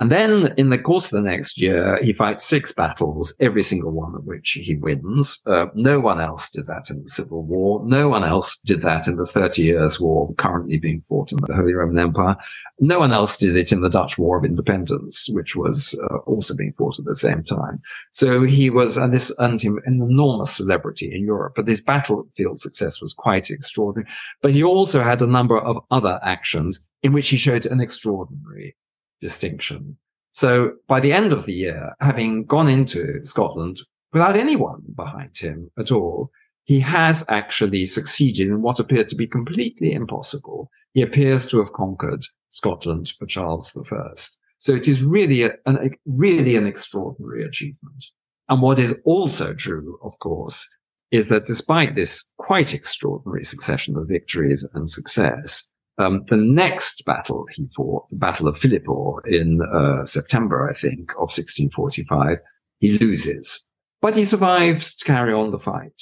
[0.04, 3.92] And then in the course of the next year, he fights six battles, every single
[3.92, 5.40] one of which he wins.
[5.46, 7.82] Uh, no one else did that in the Civil War.
[7.86, 11.56] No one else did that in the Thirty Years' War currently being fought in the
[11.56, 12.36] Holy Roman Empire.
[12.82, 16.54] No one else did it in the Dutch War of Independence, which was uh, also
[16.54, 17.80] being fought at the same time.
[18.12, 21.54] So he was, and this earned him an enormous celebrity in Europe.
[21.56, 24.12] But his battlefield success was quite extraordinary.
[24.42, 28.76] But he also had a number of other actions in which he showed an extraordinary
[29.24, 29.98] distinction.
[30.34, 33.78] So by the end of the year, having gone into Scotland
[34.12, 36.30] without anyone behind him at all,
[36.66, 40.70] he has actually succeeded in what appeared to be completely impossible.
[40.94, 44.14] He appears to have conquered Scotland for Charles I.
[44.60, 48.04] So it is really, a, an, really an extraordinary achievement.
[48.50, 50.68] And what is also true, of course,
[51.12, 57.46] is that despite this quite extraordinary succession of victories and success, um, the next battle
[57.56, 62.40] he fought, the Battle of Philiphaugh in uh, September, I think, of 1645,
[62.80, 63.66] he loses,
[64.02, 66.02] but he survives to carry on the fight.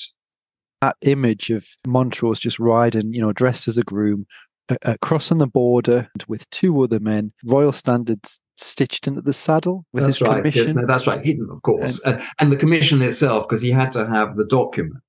[0.80, 4.26] That image of Montrose just riding, you know, dressed as a groom,
[4.70, 9.86] uh, uh, crossing the border with two other men, royal standards stitched into the saddle
[9.92, 10.38] with that's his right.
[10.38, 10.66] commission.
[10.68, 13.72] Yes, no, that's right, hidden, of course, and, and, and the commission itself, because he
[13.72, 15.04] had to have the document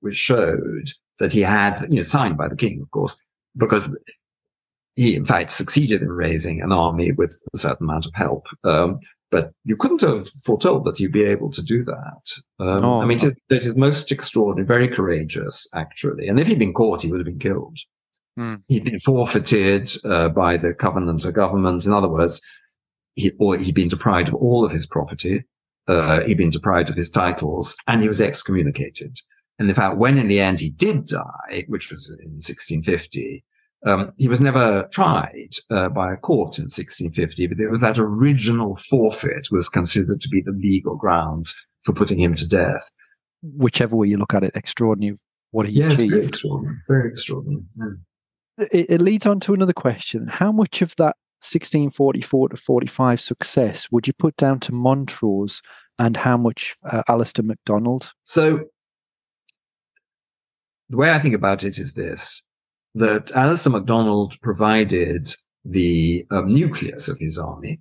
[0.00, 3.16] which showed that he had, you know, signed by the king, of course,
[3.56, 3.96] because
[4.96, 8.46] he in fact succeeded in raising an army with a certain amount of help.
[8.64, 9.00] Um,
[9.30, 12.32] but you couldn't have foretold that you'd be able to do that.
[12.60, 16.28] Um, oh, I mean, it is, it is, most extraordinary, very courageous, actually.
[16.28, 17.78] And if he'd been caught, he would have been killed.
[18.36, 18.56] Hmm.
[18.68, 21.86] He'd been forfeited uh, by the Covenanter government.
[21.86, 22.42] In other words,
[23.14, 25.44] he, or he'd been deprived of all of his property.
[25.88, 29.16] Uh, he'd been deprived of his titles and he was excommunicated.
[29.58, 33.44] And in fact, when in the end he did die, which was in 1650,
[33.84, 37.98] um, he was never tried uh, by a court in 1650, but it was that
[37.98, 42.90] original forfeit was considered to be the legal grounds for putting him to death.
[43.42, 45.18] Whichever way you look at it, extraordinary
[45.50, 46.12] what he yes, achieved.
[46.12, 46.76] Very extraordinary.
[46.88, 47.62] Very extraordinary.
[47.78, 48.66] Yeah.
[48.70, 50.26] It, it leads on to another question.
[50.26, 55.60] How much of that 1644 to 45 success would you put down to Montrose
[55.98, 58.12] and how much uh, Alistair MacDonald?
[58.24, 58.64] So
[60.88, 62.44] the way I think about it is this
[62.94, 67.80] that Alistair MacDonald provided the um, nucleus of his army.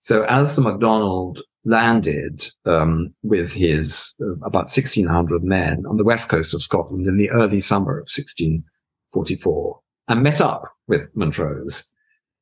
[0.00, 6.54] So Alistair MacDonald landed um, with his uh, about 1,600 men on the west coast
[6.54, 11.84] of Scotland in the early summer of 1644 and met up with Montrose.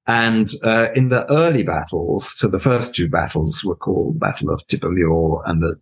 [0.06, 4.66] And uh, in the early battles, so the first two battles were called Battle of
[4.66, 5.76] Tippermuir and the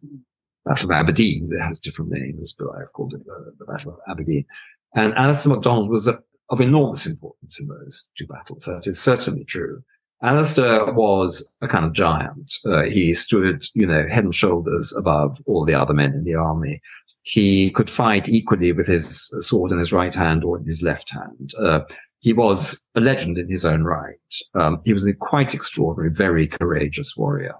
[0.67, 1.49] Battle of Aberdeen.
[1.51, 4.45] It has different names, but I've called it the, the Battle of Aberdeen.
[4.94, 6.09] And Alistair MacDonald was
[6.50, 8.64] of enormous importance in those two battles.
[8.64, 9.83] That is certainly true.
[10.22, 12.55] Alistair was a kind of giant.
[12.66, 16.35] Uh, he stood, you know, head and shoulders above all the other men in the
[16.35, 16.81] army.
[17.22, 21.11] He could fight equally with his sword in his right hand or in his left
[21.11, 21.53] hand.
[21.59, 21.81] Uh,
[22.18, 24.16] he was a legend in his own right.
[24.55, 27.55] Um, he was a quite extraordinary, very courageous warrior.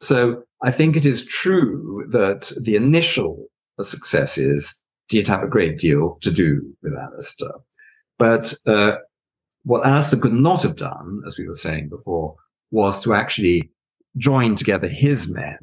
[0.00, 3.46] So I think it is true that the initial
[3.80, 4.74] successes
[5.08, 7.52] did have a great deal to do with Alistair.
[8.18, 8.96] But uh,
[9.64, 12.34] what Alistair could not have done, as we were saying before,
[12.70, 13.70] was to actually
[14.16, 15.58] join together his men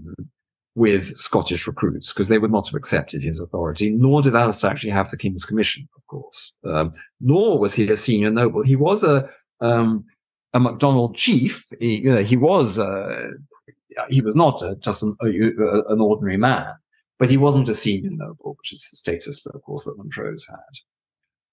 [0.76, 4.90] with Scottish recruits because they would not have accepted his authority, nor did Alistair actually
[4.90, 6.56] have the King's Commission, of course.
[6.66, 8.64] Um, nor was he a senior noble.
[8.64, 9.30] He was a,
[9.62, 10.06] um,
[10.54, 11.68] a MacDonald chief.
[11.80, 13.30] He, you know, he was, uh,
[14.10, 16.74] he was not a, just an, a, an, ordinary man,
[17.20, 20.46] but he wasn't a senior noble, which is the status that, of course, that Montrose
[20.50, 20.58] had.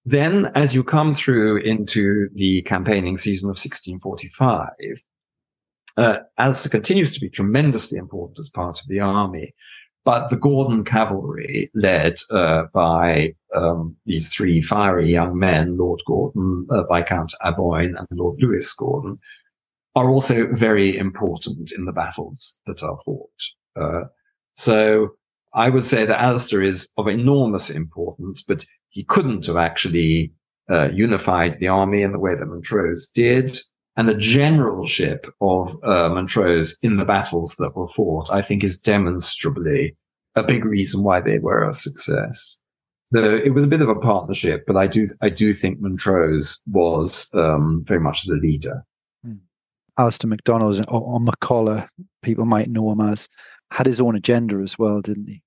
[0.04, 4.68] Then, as you come through into the campaigning season of 1645,
[5.96, 9.54] uh, Alistair continues to be tremendously important as part of the army.
[10.04, 16.66] But the Gordon cavalry, led uh, by um, these three fiery young men, Lord Gordon,
[16.70, 19.18] uh, Viscount Aboyne, and Lord Lewis Gordon,
[19.94, 23.42] are also very important in the battles that are fought.
[23.76, 24.04] Uh,
[24.54, 25.10] so
[25.54, 30.32] I would say that Alistair is of enormous importance, but he couldn't have actually
[30.70, 33.58] uh, unified the army in the way that Montrose did
[33.96, 38.80] and the generalship of uh, Montrose in the battles that were fought, I think, is
[38.80, 39.96] demonstrably
[40.36, 42.56] a big reason why they were a success.
[43.10, 46.62] The, it was a bit of a partnership, but I do I do think Montrose
[46.70, 48.84] was um, very much the leader.
[49.24, 49.34] Hmm.
[49.98, 51.88] Alistair MacDonald or, or MacColla,
[52.22, 53.28] people might know him as,
[53.70, 55.42] had his own agenda as well, didn't he?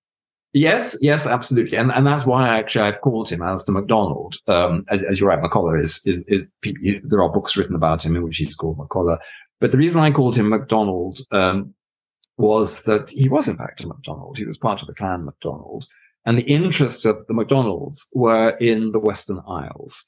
[0.53, 4.35] Yes, yes, absolutely, and and that's why actually I've called him Alistair MacDonald.
[4.47, 6.47] Um, as, as you're right, MacColla is, is, is
[7.03, 9.17] there are books written about him in which he's called MacColla,
[9.59, 11.73] but the reason I called him MacDonald um,
[12.37, 14.37] was that he was in fact a MacDonald.
[14.37, 15.87] He was part of the clan MacDonald,
[16.23, 20.05] and the interests of the MacDonalds were in the Western Isles.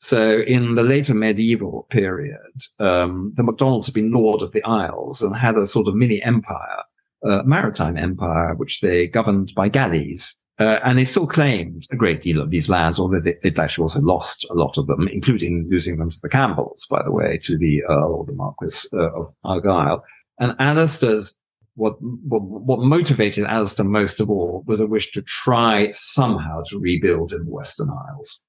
[0.00, 2.38] So in the later medieval period,
[2.78, 6.22] um, the MacDonalds had been lord of the Isles and had a sort of mini
[6.22, 6.84] empire
[7.24, 10.34] uh, maritime empire, which they governed by galleys.
[10.60, 13.82] Uh, and they still claimed a great deal of these lands, although they, would actually
[13.82, 17.38] also lost a lot of them, including losing them to the Campbells, by the way,
[17.40, 20.02] to the Earl or the Marquis uh, of Argyll.
[20.40, 21.40] And Alistair's,
[21.76, 26.80] what, what, what motivated Alistair most of all was a wish to try somehow to
[26.80, 28.42] rebuild in the Western Isles.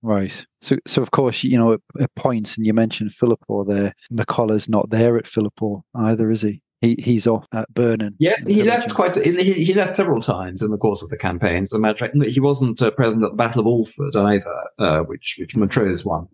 [0.00, 0.46] Right.
[0.60, 4.90] So, so of course, you know, at, points, and you mentioned Philiphaugh there, MacColla's not
[4.90, 6.62] there at Philiphaugh either, is he?
[6.84, 8.14] He, he's off at Burnen.
[8.18, 9.16] Yes, he left quite.
[9.16, 11.64] he, he left several times in the course of the campaign.
[11.64, 14.68] As a matter of fact, he wasn't uh, present at the Battle of Alford either,
[14.78, 16.28] uh, which which Montrose won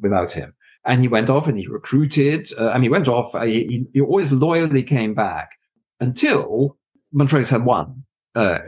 [0.00, 0.54] without him.
[0.84, 2.48] And he went off and he recruited.
[2.58, 3.34] Uh, I mean, he went off.
[3.34, 5.50] Uh, he, he, always loyally came back
[6.00, 6.78] until
[7.12, 8.00] Montrose had won.
[8.34, 8.58] Uh,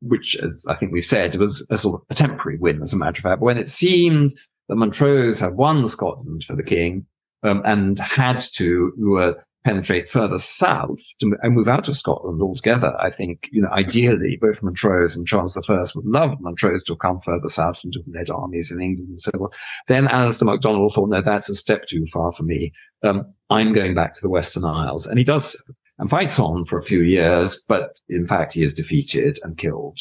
[0.00, 2.96] which, as I think we've said, was a sort of a temporary win, as a
[2.96, 3.40] matter of fact.
[3.40, 4.34] But when it seemed
[4.68, 7.06] that Montrose had won Scotland for the king
[7.42, 9.32] um, and had to uh,
[9.66, 12.96] penetrate further south to, and move out of Scotland altogether.
[13.00, 15.60] I think, you know, ideally, both Montrose and Charles I
[15.96, 19.10] would love Montrose to have come further south and to have led armies in England
[19.10, 19.48] and so on.
[19.88, 22.72] Then Alistair MacDonald thought, no, that's a step too far for me.
[23.02, 25.04] Um, I'm going back to the Western Isles.
[25.04, 25.60] And he does
[25.98, 29.98] and fights on for a few years, but in fact, he is defeated and killed.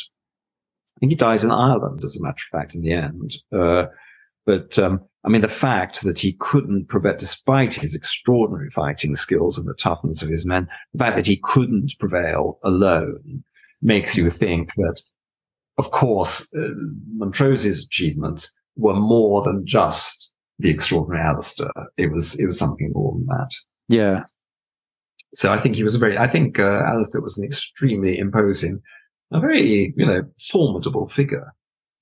[0.95, 3.33] I think he dies in Ireland, as a matter of fact, in the end.
[3.51, 3.87] Uh,
[4.45, 9.57] but um, I mean, the fact that he couldn't prevent, despite his extraordinary fighting skills
[9.57, 13.43] and the toughness of his men, the fact that he couldn't prevail alone
[13.81, 15.01] makes you think that,
[15.79, 16.69] of course, uh,
[17.17, 21.71] Montrose's achievements were more than just the extraordinary Alistair.
[21.97, 23.49] It was, it was something more than that.
[23.89, 24.23] Yeah.
[25.33, 28.79] So I think he was a very, I think uh, Alistair was an extremely imposing,
[29.33, 31.51] a very, you know, formidable figure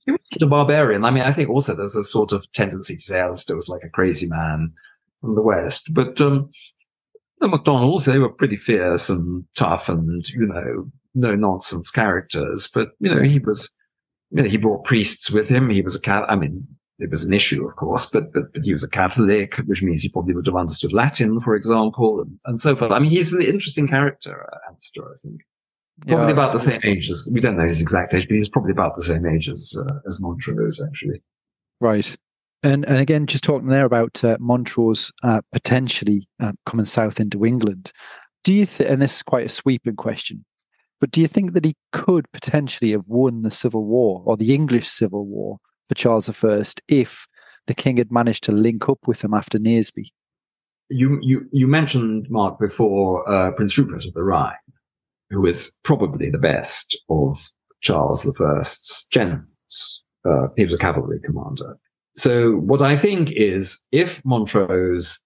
[0.05, 1.05] he was a barbarian.
[1.05, 3.83] I mean, I think also there's a sort of tendency to say Alistair was like
[3.83, 4.73] a crazy man
[5.21, 5.93] from the West.
[5.93, 6.49] But um,
[7.39, 12.67] the MacDonalds, they were pretty fierce and tough and, you know, no nonsense characters.
[12.73, 13.69] But, you know, he was,
[14.31, 15.69] you know, he brought priests with him.
[15.69, 16.25] He was a cat.
[16.27, 16.67] I mean,
[16.99, 20.03] it was an issue, of course, but, but, but he was a Catholic, which means
[20.03, 22.91] he probably would have understood Latin, for example, and, and so forth.
[22.91, 25.41] I mean, he's an interesting character, Alistair, I think.
[26.07, 26.31] Probably yeah.
[26.31, 28.95] about the same age as we don't know his exact age, but he's probably about
[28.95, 31.21] the same age as uh, as Montrose actually.
[31.79, 32.15] Right.
[32.63, 37.45] And and again, just talking there about uh, Montrose uh, potentially uh, coming south into
[37.45, 37.91] England.
[38.43, 38.89] Do you think?
[38.89, 40.45] And this is quite a sweeping question,
[40.99, 44.53] But do you think that he could potentially have won the Civil War or the
[44.53, 47.27] English Civil War for Charles I if
[47.67, 50.11] the king had managed to link up with him after Naseby?
[50.89, 54.53] You you you mentioned Mark before uh, Prince Rupert of the Rhine,
[55.33, 57.49] who is probably the best of
[57.81, 60.03] Charles I's generals.
[60.25, 61.77] Uh, he was a cavalry commander.
[62.15, 65.19] So what I think is if Montrose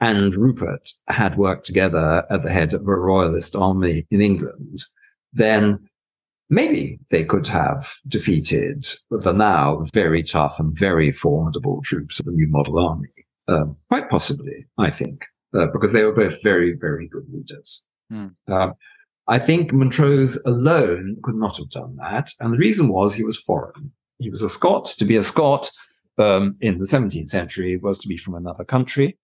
[0.00, 4.80] and Rupert had worked together at the head of a royalist army in England,
[5.32, 5.80] then
[6.48, 12.32] maybe they could have defeated the now very tough and very formidable troops of the
[12.32, 13.08] new model army.
[13.48, 17.82] Um, quite possibly, I think, uh, because they were both very, very good leaders.
[18.12, 18.34] Mm.
[18.46, 18.72] Um,
[19.28, 22.32] I think Montrose alone could not have done that.
[22.40, 23.92] And the reason was he was foreign.
[24.18, 24.86] He was a Scot.
[24.98, 25.70] To be a Scot
[26.16, 29.18] um, in the 17th century was to be from another country.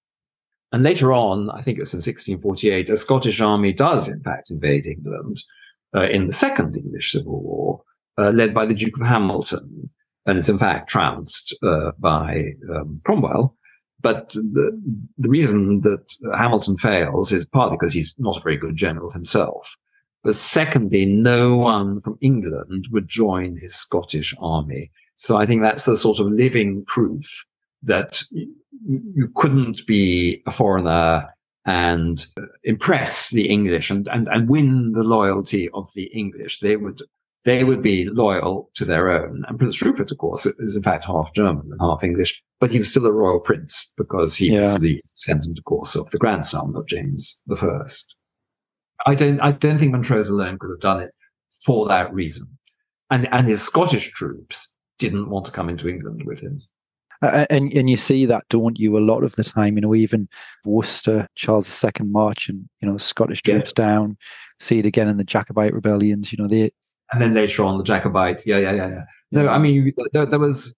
[0.73, 4.51] And later on, I think it was in 1648, a Scottish army does, in fact,
[4.51, 5.39] invade England
[5.95, 7.83] uh, in the Second English Civil War,
[8.19, 9.89] uh, led by the Duke of Hamilton.
[10.27, 13.57] And it's in fact trounced uh, by um, Cromwell.
[14.01, 14.83] But the,
[15.17, 19.75] the reason that Hamilton fails is partly because he's not a very good general himself.
[20.25, 24.91] But secondly, no one from England would join his Scottish army.
[25.17, 27.45] So I think that's the sort of living proof
[27.83, 31.29] that you couldn't be a foreigner
[31.67, 36.61] and uh, impress the English and, and, and win the loyalty of the English.
[36.61, 37.01] They would,
[37.45, 39.43] they would be loyal to their own.
[39.47, 42.79] And Prince Rupert, of course, is in fact half German and half English, but he
[42.79, 44.61] was still a royal prince because he yeah.
[44.61, 48.15] was the descendant, of course, of the grandson of James the First.
[49.07, 51.11] I don't, I don't think Montrose alone could have done it
[51.65, 52.47] for that reason.
[53.11, 56.63] And, and his Scottish troops didn't want to come into England with him.
[57.23, 58.99] Uh, and and you see that, don't you?
[58.99, 60.29] A lot of the time, you know, even
[60.67, 63.73] Worcester, Charles II march, and you know, Scottish troops yes.
[63.73, 64.19] down.
[64.59, 66.33] See it again in the Jacobite rebellions.
[66.33, 66.71] You know, they
[67.13, 68.45] and then later on the Jacobite.
[68.45, 69.05] Yeah, yeah, yeah, yeah.
[69.31, 70.77] No, I mean, there, there was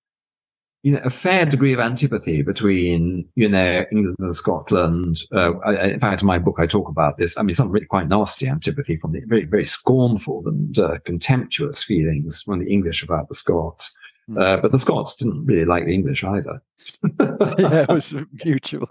[0.82, 5.18] you know, a fair degree of antipathy between, you know, England and Scotland.
[5.32, 7.36] Uh, I, in fact, in my book, I talk about this.
[7.36, 11.82] I mean, some really quite nasty antipathy from the very, very scornful and uh, contemptuous
[11.82, 13.96] feelings from the English about the Scots.
[14.28, 14.38] Hmm.
[14.38, 16.60] Uh, but the Scots didn't really like the English either.
[17.58, 18.12] yeah, it was
[18.44, 18.90] mutual.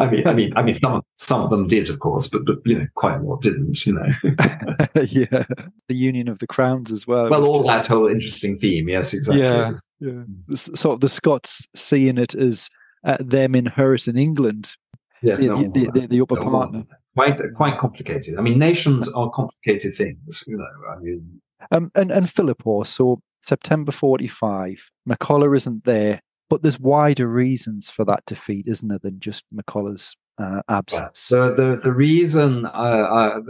[0.00, 2.58] I mean, I mean, I mean, some some of them did, of course, but but
[2.64, 3.84] you know, quite a lot didn't.
[3.84, 4.06] You know.
[5.02, 5.44] yeah,
[5.88, 7.28] the union of the crowns as well.
[7.28, 7.88] Well, all just...
[7.88, 8.88] that whole interesting theme.
[8.88, 9.42] Yes, exactly.
[9.42, 10.22] Yeah, yeah.
[10.54, 12.70] Sort of the Scots seeing it as
[13.04, 14.74] uh, them inheriting England.
[15.22, 16.74] Yes, the, no, the, the, the, upper no, part.
[17.14, 18.38] Quite quite complicated.
[18.38, 20.44] I mean, nations are complicated things.
[20.46, 21.42] You know, I mean.
[21.70, 28.04] Um, and and Philiphaugh, so September 45, MacColla isn't there, but there's wider reasons for
[28.04, 31.18] that defeat, isn't there, than just MacColla's uh, absence?
[31.20, 33.40] So the, the reason, uh,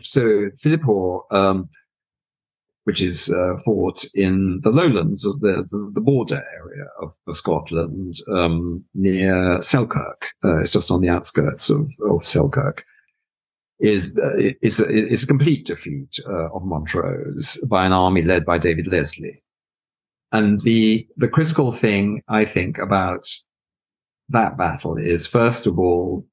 [0.00, 1.68] so Philiphaugh, um,
[2.84, 7.36] which is uh, fought in the lowlands of the, the, the border area of, of
[7.36, 10.28] Scotland, um, near Selkirk.
[10.44, 12.84] Uh, it's just on the outskirts of, of Selkirk
[13.78, 18.58] is uh, is is a complete defeat uh, of Montrose by an army led by
[18.58, 19.42] David Leslie.
[20.32, 23.26] And the the critical thing I think about
[24.28, 26.26] that battle is first of all,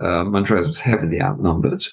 [0.00, 1.84] uh, Montrose was heavily outnumbered,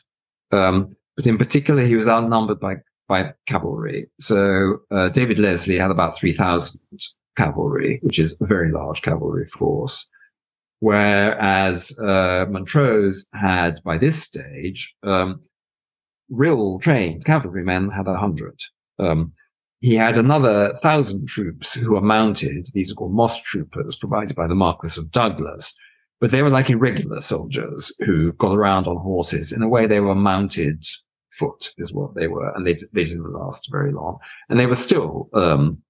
[0.52, 2.78] um, but in particular he was outnumbered by
[3.08, 4.08] by cavalry.
[4.20, 6.82] So uh, David Leslie had about three thousand
[7.38, 10.10] cavalry, which is a very large cavalry force.
[10.86, 15.42] Whereas uh, Montrose had, by this stage, um,
[16.30, 18.60] real trained cavalrymen had a hundred.
[19.00, 19.34] Um,
[19.80, 22.68] he had another thousand troops who were mounted.
[22.76, 25.74] These are called moss troopers, provided by the Marquis of Douglas.
[26.22, 29.52] But they were like irregular soldiers who got around on horses.
[29.52, 30.86] In a way, they were mounted
[31.32, 34.20] foot, is what they were, and they they didn't last very long.
[34.50, 35.82] And they were still um,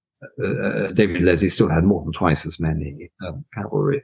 [0.42, 4.02] uh, uh David Leslie still had more than twice as many um, cavalry.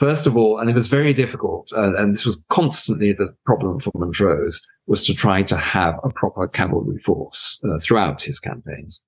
[0.00, 3.78] First of all, and it was very difficult, uh, and this was constantly the problem
[3.78, 9.04] for Montrose, was to try to have a proper cavalry force uh, throughout his campaigns.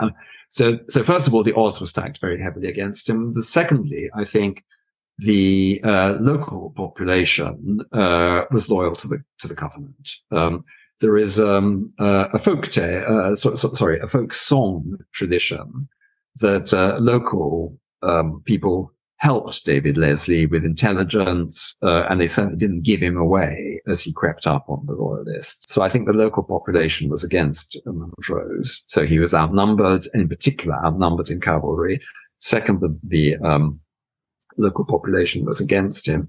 [0.00, 0.12] Um,
[0.48, 3.34] so, so first of all, the odds were stacked very heavily against him.
[3.34, 4.64] The secondly, I think
[5.18, 10.10] the uh, local population uh, was loyal to the to the Covenant.
[10.32, 10.64] Um,
[11.00, 15.88] there is um, uh, a folk tale, so, so, sorry, a folk song tradition
[16.40, 23.00] that local um, people helped David Leslie with intelligence, uh, and they certainly didn't give
[23.00, 25.64] him away as he crept up on the royalists.
[25.72, 28.84] So I think the local population was against Montrose.
[28.88, 32.00] So he was outnumbered, in particular outnumbered in cavalry.
[32.40, 33.80] Second, the, the um,
[34.58, 36.28] local population was against him.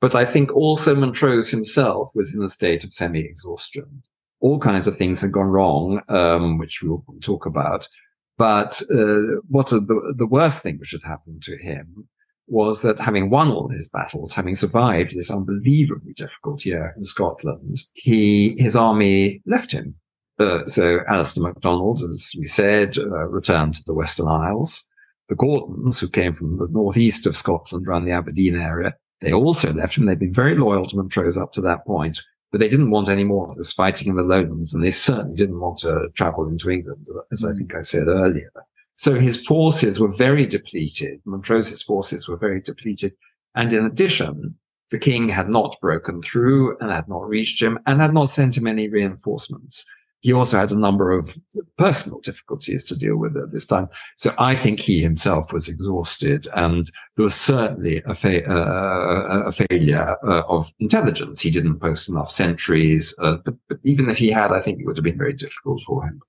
[0.00, 4.02] But I think also Montrose himself was in a state of semi-exhaustion.
[4.40, 7.88] all kinds of things had gone wrong, um, which we'll talk about.
[8.36, 12.08] But uh, what the, the worst thing which had happened to him
[12.48, 17.78] was that having won all his battles, having survived this unbelievably difficult year in Scotland,
[17.94, 19.94] he his army left him.
[20.38, 24.84] Uh, so Alistair MacDonald, as we said, uh, returned to the Western Isles.
[25.28, 29.72] The Gordons, who came from the northeast of Scotland around the Aberdeen area, they also
[29.72, 30.06] left him.
[30.06, 32.20] They'd been very loyal to Montrose up to that point,
[32.50, 35.36] but they didn't want any more of this fighting in the lowlands, and they certainly
[35.36, 37.58] didn't want to travel into England, as I mm.
[37.58, 38.50] think I said earlier.
[38.98, 41.20] So his forces were very depleted.
[41.24, 43.14] Montrose's forces were very depleted.
[43.54, 44.56] And in addition,
[44.90, 48.56] the king had not broken through and had not reached him and had not sent
[48.56, 49.84] him any reinforcements.
[50.20, 51.38] He also had a number of
[51.76, 53.88] personal difficulties to deal with at this time.
[54.16, 59.52] So I think he himself was exhausted and there was certainly a, fa- uh, a
[59.52, 61.40] failure uh, of intelligence.
[61.40, 64.86] He didn't post enough sentries, uh, but, but even if he had, I think it
[64.86, 66.20] would have been very difficult for him.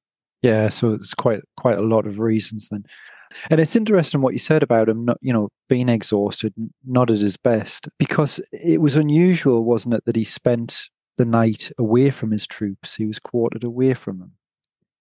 [0.41, 2.85] Yeah, so it's quite quite a lot of reasons then.
[3.49, 6.53] And it's interesting what you said about him, not, you know, being exhausted,
[6.85, 11.71] not at his best, because it was unusual, wasn't it, that he spent the night
[11.77, 12.95] away from his troops.
[12.95, 14.31] He was quartered away from them.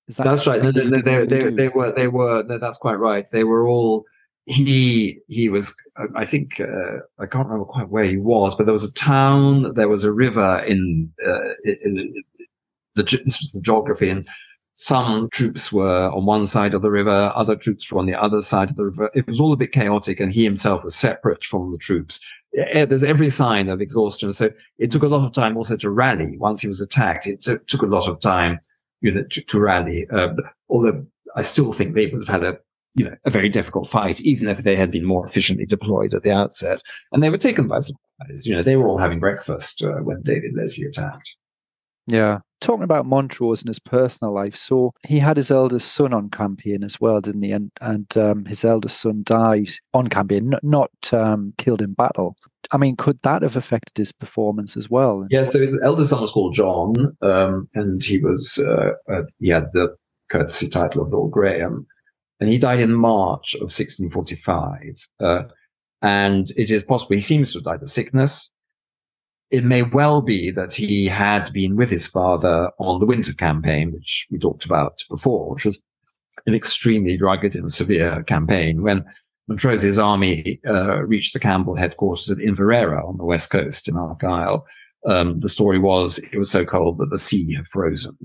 [0.09, 0.61] That that's right.
[0.61, 1.93] they, they, they, they, were.
[1.93, 2.43] They were.
[2.43, 3.27] that's quite right.
[3.31, 4.05] They were all.
[4.47, 5.75] He he was.
[6.17, 9.75] I think uh, I can't remember quite where he was, but there was a town.
[9.75, 11.13] There was a river in.
[11.27, 12.15] Uh, in
[12.95, 14.27] the this was the geography, and
[14.81, 18.41] some troops were on one side of the river, other troops were on the other
[18.41, 19.11] side of the river.
[19.13, 22.21] It was all a bit chaotic, and he himself was separate from the troops.
[22.53, 24.33] There's every sign of exhaustion.
[24.33, 27.27] So it took a lot of time also to rally once he was attacked.
[27.27, 28.61] It took a lot of time,
[29.01, 30.07] you know, to, to rally.
[30.13, 30.35] Uh,
[30.69, 31.05] although
[31.35, 32.59] I still think they would have had a,
[32.95, 36.23] you know, a very difficult fight, even if they had been more efficiently deployed at
[36.23, 36.85] the outset.
[37.11, 38.47] And they were taken by surprise.
[38.47, 41.35] You know, they were all having breakfast uh, when David Leslie attacked.
[42.09, 42.39] Yeah.
[42.61, 46.83] Talking about Montrose and his personal life, so he had his eldest son on campaign
[46.83, 47.53] as well, didn't he?
[47.53, 52.37] And and um, his eldest son died on campaign, not, not um, killed in battle.
[52.73, 55.25] I mean, could that have affected his performance as well?
[55.31, 55.45] Yeah.
[55.45, 59.73] So his eldest son was called John, um, and he was uh, uh, he had
[59.73, 59.95] the
[60.29, 61.87] courtesy title of Lord Graham,
[62.41, 65.07] and he died in March of 1645.
[65.21, 65.43] Uh,
[66.03, 68.51] and it is possible he seems to have died of sickness
[69.51, 73.93] it may well be that he had been with his father on the winter campaign,
[73.93, 75.83] which we talked about before, which was
[76.47, 79.05] an extremely rugged and severe campaign when
[79.49, 84.67] Montrose's army uh, reached the Campbell headquarters at Inveraray on the west coast in Argyll.
[85.07, 88.17] Um, the story was it was so cold that the sea had frozen.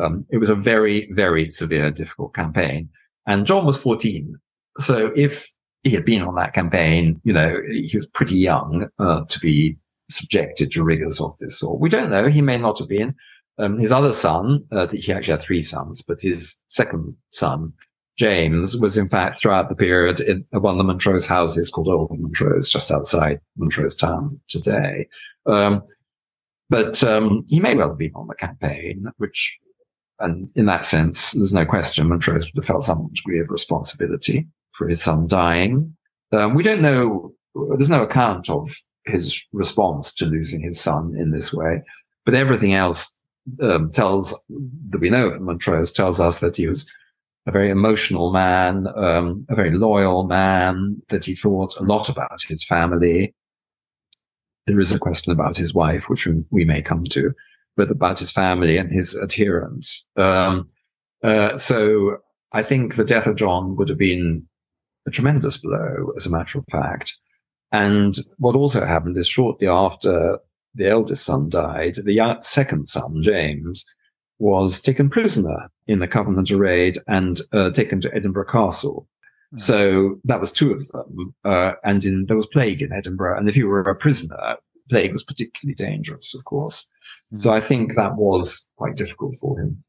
[0.00, 2.88] Um, it was a very, very severe, difficult campaign.
[3.26, 4.36] And John was 14.
[4.78, 5.48] So if
[5.84, 9.76] he had been on that campaign, you know, he was pretty young uh, to be
[10.10, 11.80] subjected to rigors of this sort.
[11.80, 12.28] We don't know.
[12.28, 13.14] He may not have been.
[13.58, 17.72] Um, his other son, uh, he actually had three sons, but his second son,
[18.16, 22.18] James, was in fact throughout the period in one of the Montrose houses called Old
[22.18, 25.08] Montrose, just outside Montrose town today.
[25.46, 25.82] Um,
[26.70, 29.58] but um, he may well have been on the campaign, which,
[30.18, 34.48] and in that sense, there's no question Montrose would have felt some degree of responsibility
[34.70, 35.94] for his son dying.
[36.32, 37.34] Um, we don't know.
[37.54, 38.74] There's no account of
[39.06, 41.82] his response to losing his son in this way.
[42.24, 43.18] But everything else
[43.60, 44.30] um, tells
[44.88, 46.88] that we know of Montrose tells us that he was
[47.46, 52.40] a very emotional man, um, a very loyal man, that he thought a lot about
[52.46, 53.34] his family.
[54.66, 57.32] There is a question about his wife, which we may come to,
[57.76, 60.06] but about his family and his adherents.
[60.16, 60.68] Um,
[61.24, 62.18] uh, so
[62.52, 64.46] I think the death of John would have been
[65.06, 67.12] a tremendous blow, as a matter of fact.
[67.72, 70.38] And what also happened is shortly after
[70.74, 73.84] the eldest son died, the second son, James,
[74.38, 79.08] was taken prisoner in the Covenant raid and uh, taken to Edinburgh Castle.
[79.54, 79.60] Mm.
[79.60, 81.34] So that was two of them.
[81.44, 83.38] Uh, and in, there was plague in Edinburgh.
[83.38, 84.56] And if you were a prisoner,
[84.88, 86.88] plague was particularly dangerous, of course.
[87.32, 87.38] Mm.
[87.38, 89.82] So I think that was quite difficult for him.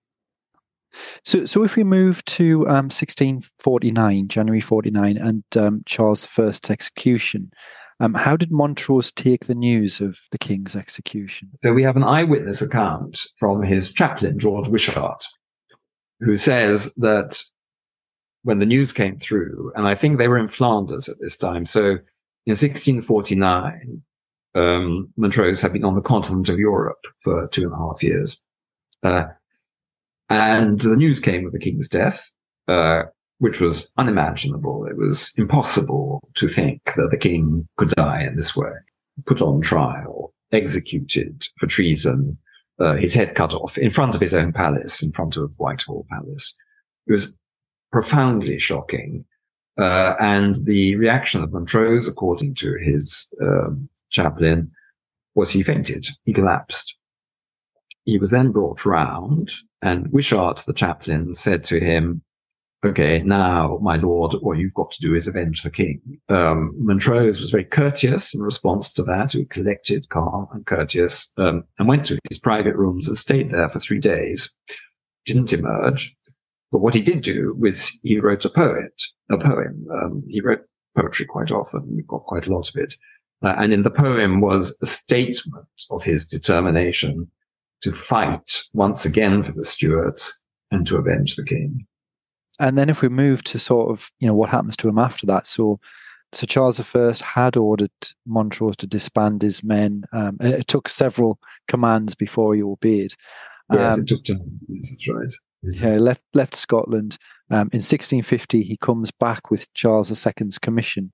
[1.24, 7.52] So, so if we move to um, 1649, January 49, and um, Charles I's execution,
[8.00, 11.50] um, how did Montrose take the news of the king's execution?
[11.62, 15.26] So we have an eyewitness account from his chaplain, George Wishart,
[16.20, 17.42] who says that
[18.44, 21.66] when the news came through, and I think they were in Flanders at this time.
[21.66, 21.92] So
[22.46, 24.02] in 1649,
[24.56, 28.44] um, Montrose had been on the continent of Europe for two and a half years.
[29.02, 29.26] Uh,
[30.34, 32.32] and the news came of the king's death,
[32.68, 33.04] uh,
[33.40, 34.86] which was unimaginable.
[34.86, 38.72] It was impossible to think that the king could die in this way,
[39.26, 42.38] put on trial, executed for treason.
[42.80, 46.06] uh, his head cut off in front of his own palace, in front of Whitehall
[46.10, 46.58] Palace.
[47.08, 47.38] It was
[47.92, 49.26] profoundly shocking.
[49.78, 54.72] Uh, and the reaction of Montrose, according to his um, chaplain,
[55.36, 56.06] was he fainted.
[56.26, 56.96] He collapsed.
[58.06, 59.52] He was then brought round,
[59.82, 62.22] and Wishart, the chaplain, said to him,
[62.84, 66.02] okay, now, my lord, what you've got to do is avenge the king.
[66.30, 69.32] Um, Montrose was very courteous in response to that.
[69.32, 73.70] He collected, calm and courteous, um, and went to his private rooms and stayed there
[73.70, 74.54] for three days.
[75.26, 76.16] Didn't emerge.
[76.72, 79.86] But what he did do was he wrote a poet, a poem.
[79.92, 80.62] Um, he wrote
[80.98, 81.94] poetry quite often.
[81.96, 82.96] He got quite a lot of it.
[83.42, 87.30] Uh, and in the poem was a statement of his determination
[87.84, 91.86] to fight once again for the Stuarts and to avenge the king.
[92.60, 95.26] And then if we move to sort of you know what happens to him after
[95.28, 95.80] that so
[96.32, 97.92] so charles i had ordered
[98.26, 100.04] montrose to disband his men.
[100.14, 103.14] Um, it, took several commands before he obeyed.
[103.72, 104.60] Yes um, it took time.
[104.68, 105.34] Yes that's right.
[105.64, 107.18] yeah left left scotland.
[107.50, 111.12] Um, in 1650 he comes back with charles ii's commission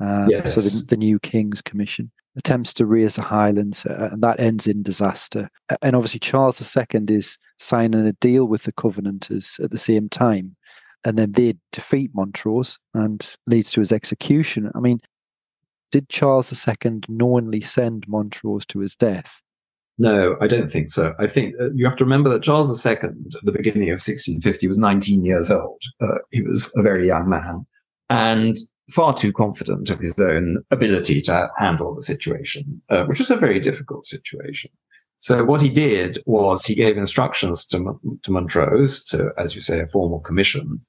[0.00, 0.54] uh, yes.
[0.54, 4.66] so the, the, new king's commission attempts to raise the highlands uh, and that ends
[4.66, 5.48] in disaster
[5.82, 10.56] and obviously charles ii is signing a deal with the covenanters at the same time
[11.04, 14.70] and then they defeat Montrose and leads to his execution.
[14.74, 15.00] I mean,
[15.90, 19.42] did Charles II knowingly send Montrose to his death?
[19.98, 21.14] No, I don't think so.
[21.18, 23.12] I think uh, you have to remember that Charles II, at
[23.42, 25.82] the beginning of 1650, was 19 years old.
[26.00, 27.66] Uh, he was a very young man
[28.08, 28.58] and
[28.90, 33.36] far too confident of his own ability to handle the situation, uh, which was a
[33.36, 34.70] very difficult situation.
[35.20, 39.80] So what he did was he gave instructions to, to Montrose, to, as you say,
[39.80, 40.80] a formal commission,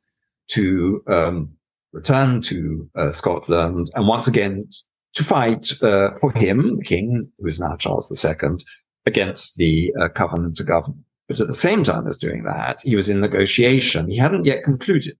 [0.50, 1.52] to um,
[1.92, 4.68] return to uh, Scotland and once again
[5.14, 8.58] to fight uh, for him, the king, who is now Charles II,
[9.06, 11.06] against the uh, Covenanter government.
[11.28, 14.10] But at the same time as doing that, he was in negotiation.
[14.10, 15.16] He hadn't yet concluded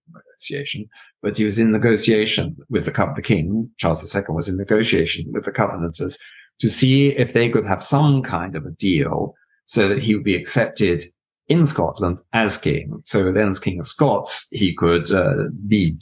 [0.50, 0.88] negotiation,
[1.22, 3.70] but he was in negotiation with the, the king.
[3.78, 6.18] Charles II was in negotiation with the Covenanters
[6.60, 9.34] to see if they could have some kind of a deal
[9.66, 11.04] so that he would be accepted
[11.48, 13.02] in Scotland as king.
[13.04, 16.00] So then as king of Scots, he could uh, lead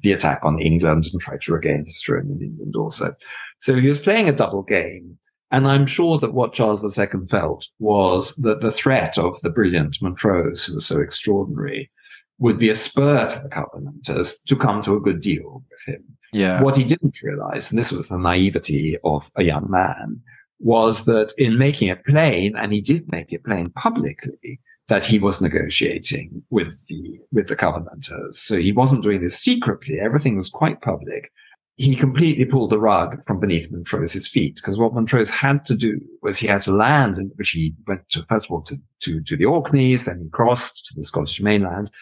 [0.00, 3.14] the attack on England and try to regain his throne in England also.
[3.60, 5.18] So he was playing a double game.
[5.50, 9.96] And I'm sure that what Charles II felt was that the threat of the brilliant
[10.02, 11.90] Montrose, who was so extraordinary,
[12.38, 16.04] would be a spur to the Covenanters to come to a good deal with him.
[16.32, 16.62] Yeah.
[16.62, 20.20] What he didn't realize, and this was the naivety of a young man,
[20.60, 25.18] was that in making it plain, and he did make it plain publicly, that he
[25.18, 28.38] was negotiating with the with the Covenanters.
[28.38, 30.00] So he wasn't doing this secretly.
[30.00, 31.30] Everything was quite public.
[31.76, 36.00] He completely pulled the rug from beneath Montrose's feet because what Montrose had to do
[36.22, 39.22] was he had to land, in which he went to first of all to, to,
[39.22, 41.92] to the Orkneys, then he crossed to the Scottish mainland,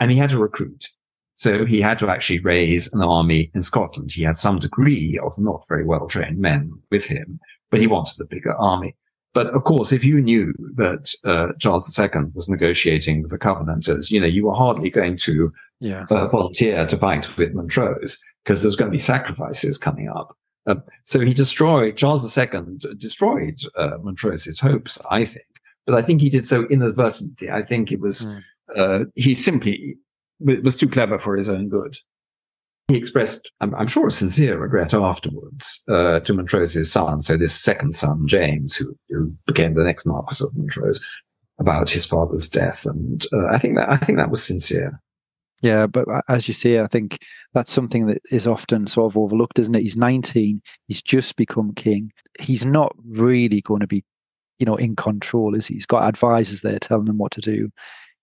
[0.00, 0.88] and he had to recruit.
[1.36, 4.12] So he had to actually raise an army in Scotland.
[4.12, 7.40] He had some degree of not very well trained men with him,
[7.70, 8.94] but he wanted a bigger army.
[9.32, 14.12] But of course, if you knew that uh, Charles II was negotiating with the Covenanters,
[14.12, 16.06] you know, you were hardly going to yeah.
[16.08, 20.36] uh, volunteer to fight with Montrose because there's going to be sacrifices coming up.
[20.66, 22.46] Uh, so he destroyed, Charles II
[22.96, 25.46] destroyed uh, Montrose's hopes, I think.
[25.84, 27.50] But I think he did so inadvertently.
[27.50, 28.40] I think it was, mm.
[29.14, 29.96] He simply
[30.40, 31.96] was too clever for his own good.
[32.88, 37.58] He expressed, I'm, I'm sure, a sincere regret afterwards uh, to Montrose's son, so this
[37.58, 41.02] second son, James, who, who became the next Marquis of Montrose,
[41.58, 45.00] about his father's death, and uh, I think that I think that was sincere.
[45.62, 47.18] Yeah, but as you say, I think
[47.54, 49.82] that's something that is often sort of overlooked, isn't it?
[49.82, 52.12] He's 19, he's just become king.
[52.38, 54.04] He's not really going to be,
[54.58, 55.74] you know, in control, is he?
[55.74, 57.70] He's got advisors there telling him what to do,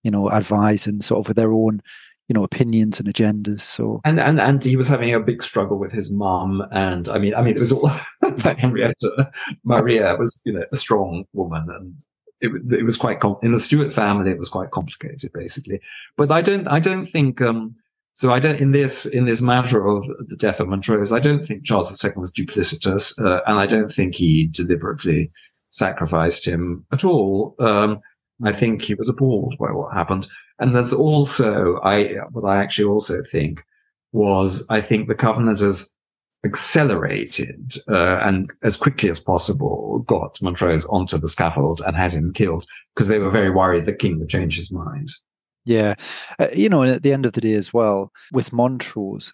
[0.03, 1.81] you know, advising sort of with their own
[2.27, 5.77] you know opinions and agendas so and and and he was having a big struggle
[5.77, 7.91] with his mom and i mean i mean it was all
[8.57, 9.29] henrietta
[9.65, 11.93] maria was you know a strong woman and
[12.39, 15.81] it, it was quite com- in the Stuart family it was quite complicated basically
[16.15, 17.75] but i don't i don't think um
[18.15, 21.45] so I don't in this in this matter of the death of Montrose, I don't
[21.45, 25.31] think Charles II was duplicitous, uh, and I don't think he deliberately
[25.69, 27.55] sacrificed him at all.
[27.59, 27.99] Um,
[28.43, 30.27] I think he was appalled by what happened.
[30.59, 33.63] And there's also, I, what I actually also think
[34.11, 35.87] was, I think the Covenanters
[36.43, 42.33] accelerated uh, and as quickly as possible got Montrose onto the scaffold and had him
[42.33, 42.65] killed
[42.95, 45.09] because they were very worried the king would change his mind.
[45.65, 45.95] Yeah.
[46.39, 49.33] Uh, you know, and at the end of the day as well, with Montrose,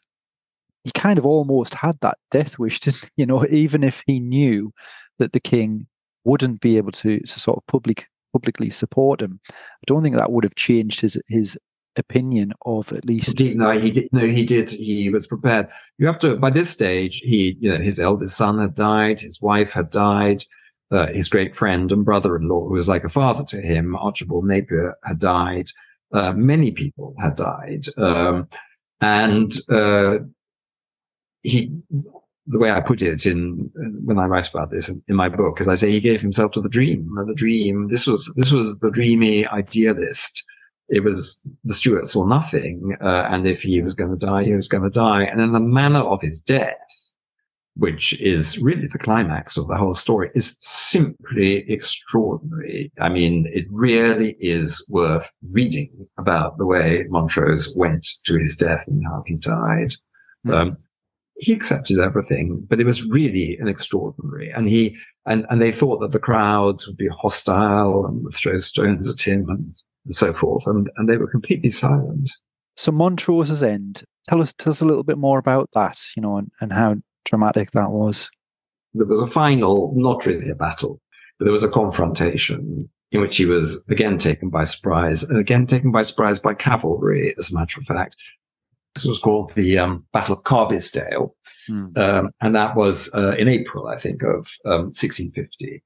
[0.84, 3.10] he kind of almost had that death wish, didn't?
[3.16, 4.74] You know, even if he knew
[5.20, 5.88] that the king
[6.26, 9.40] wouldn't be able to, to sort of public publicly support him.
[9.50, 11.58] I don't think that would have changed his his
[11.98, 13.40] opinion of at least.
[13.40, 14.10] No, he did.
[14.12, 14.70] No, he did.
[14.70, 15.68] He was prepared.
[15.98, 16.38] You have to.
[16.38, 19.20] By this stage, he, you know, his eldest son had died.
[19.20, 20.44] His wife had died.
[20.90, 24.96] Uh, his great friend and brother-in-law, who was like a father to him, Archibald Napier,
[25.04, 25.68] had died.
[26.14, 28.48] Uh, many people had died, um,
[29.02, 30.20] and uh,
[31.44, 31.74] he.
[32.50, 33.70] The way I put it in
[34.06, 36.52] when I write about this in, in my book is I say he gave himself
[36.54, 37.10] to the dream.
[37.28, 37.90] The dream.
[37.90, 40.44] This was this was the dreamy idealist
[40.90, 42.96] it was the Stuarts or nothing.
[43.02, 45.24] Uh, and if he was going to die, he was going to die.
[45.24, 46.76] And then the manner of his death,
[47.76, 52.92] which is really the climax of the whole story, is simply extraordinary.
[53.00, 58.86] I mean, it really is worth reading about the way Montrose went to his death
[58.88, 59.92] and how he died.
[60.46, 60.54] Mm.
[60.54, 60.78] Um,
[61.40, 64.50] he accepted everything, but it was really an extraordinary.
[64.50, 68.58] And he and and they thought that the crowds would be hostile and would throw
[68.60, 69.76] stones at him and
[70.08, 72.32] and so forth, and, and they were completely silent.
[72.78, 74.04] So Montrose's end.
[74.30, 76.96] Tell us, tell us a little bit more about that, you know, and, and how
[77.26, 78.30] dramatic that was.
[78.94, 81.02] There was a final, not really a battle,
[81.38, 85.68] but there was a confrontation in which he was again taken by surprise, and again
[85.68, 88.16] taken by surprise by cavalry, as a matter of fact.
[88.98, 91.32] This was called the um, Battle of Carbisdale,
[91.68, 91.88] hmm.
[91.96, 95.84] um, and that was uh, in April, I think, of um, 1650.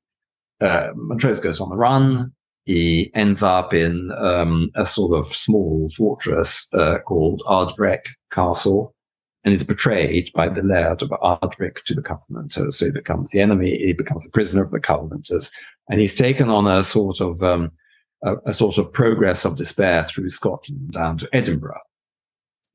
[0.59, 2.33] Uh, Montrose goes on the run
[2.65, 8.93] he ends up in um, a sort of small fortress uh, called Ardvreck Castle
[9.43, 12.77] and is betrayed by the laird of Ardvreck to the Covenanters.
[12.77, 15.51] So he becomes the enemy, he becomes the prisoner of the Covenanters,
[15.89, 17.71] and he's taken on a sort of um,
[18.23, 21.81] a, a, sort of progress of despair through Scotland down to Edinburgh,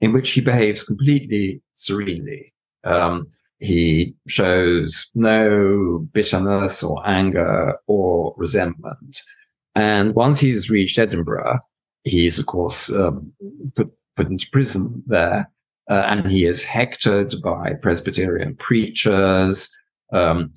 [0.01, 2.53] in which he behaves completely serenely.
[2.85, 3.29] Um,
[3.59, 9.23] he shows no bitterness or anger or resentment.
[9.75, 11.61] And once he's reached Edinburgh,
[12.05, 13.33] he is, of course, um,
[13.75, 15.51] put, put into prison there.
[15.89, 19.69] Uh, and he is hectored by Presbyterian preachers.
[20.13, 20.53] Um,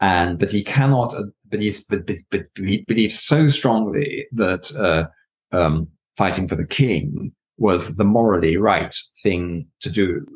[0.00, 4.74] and, but he cannot, uh, but he's, but, but, but, he believes so strongly that,
[4.76, 5.06] uh,
[5.56, 10.26] um, fighting for the king was the morally right thing to do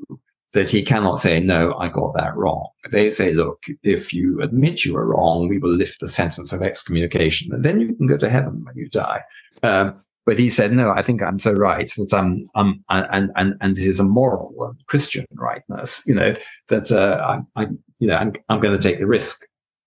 [0.52, 2.68] that he cannot say, no, I got that wrong.
[2.92, 6.62] They say, look, if you admit you are wrong, we will lift the sentence of
[6.62, 9.22] excommunication and then you can go to heaven when you die.
[9.64, 13.54] Um, but he said, no, I think I'm so right that I'm, I'm, and, and,
[13.60, 16.34] and it is a moral and Christian rightness, you know,
[16.68, 17.66] that, uh, I, I,
[17.98, 19.44] you know, I'm, I'm going to take the risk.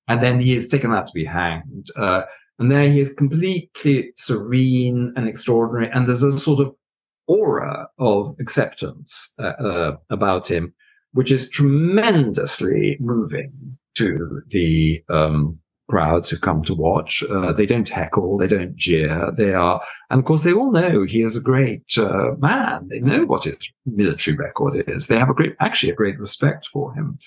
[0.08, 1.88] And then he is taken out to be hanged.
[1.96, 2.24] Uh,
[2.60, 5.92] and there he is completely serene and extraordinary.
[5.92, 6.76] And there's a sort of
[7.28, 10.74] aura of acceptance uh, uh, about him,
[11.14, 15.60] which is tremendously moving to the um,
[15.90, 17.24] crowds who come to watch.
[17.30, 19.32] Uh, they don't heckle, they don't jeer.
[19.36, 22.88] They are, and of course, they all know he is a great uh, man.
[22.90, 25.08] They know what his military record is.
[25.08, 27.18] They have a great, actually, a great respect for him.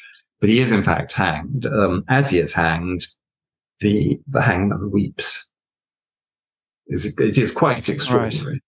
[0.41, 1.67] But he is in fact hanged.
[1.67, 3.07] Um, as he is hanged,
[3.81, 5.51] the the hangman weeps.
[6.87, 8.63] It's, it is quite extraordinary.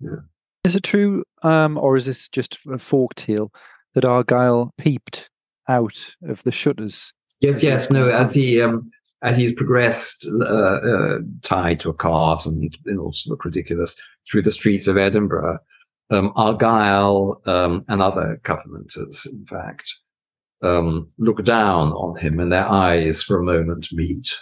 [0.00, 0.10] Right.
[0.10, 0.16] Yeah.
[0.64, 3.52] Is it true, um, or is this just a folk tale
[3.94, 5.28] that Argyll peeped
[5.68, 7.12] out of the shutters?
[7.40, 8.08] Yes, yes, no.
[8.08, 8.90] As he um,
[9.22, 13.96] as he's progressed, uh, uh, tied to a cart and it also look ridiculous
[14.30, 15.58] through the streets of Edinburgh,
[16.10, 19.92] um, Argyll um, and other Covenanters, in fact,
[20.62, 24.36] um, look down on him, and their eyes for a moment meet.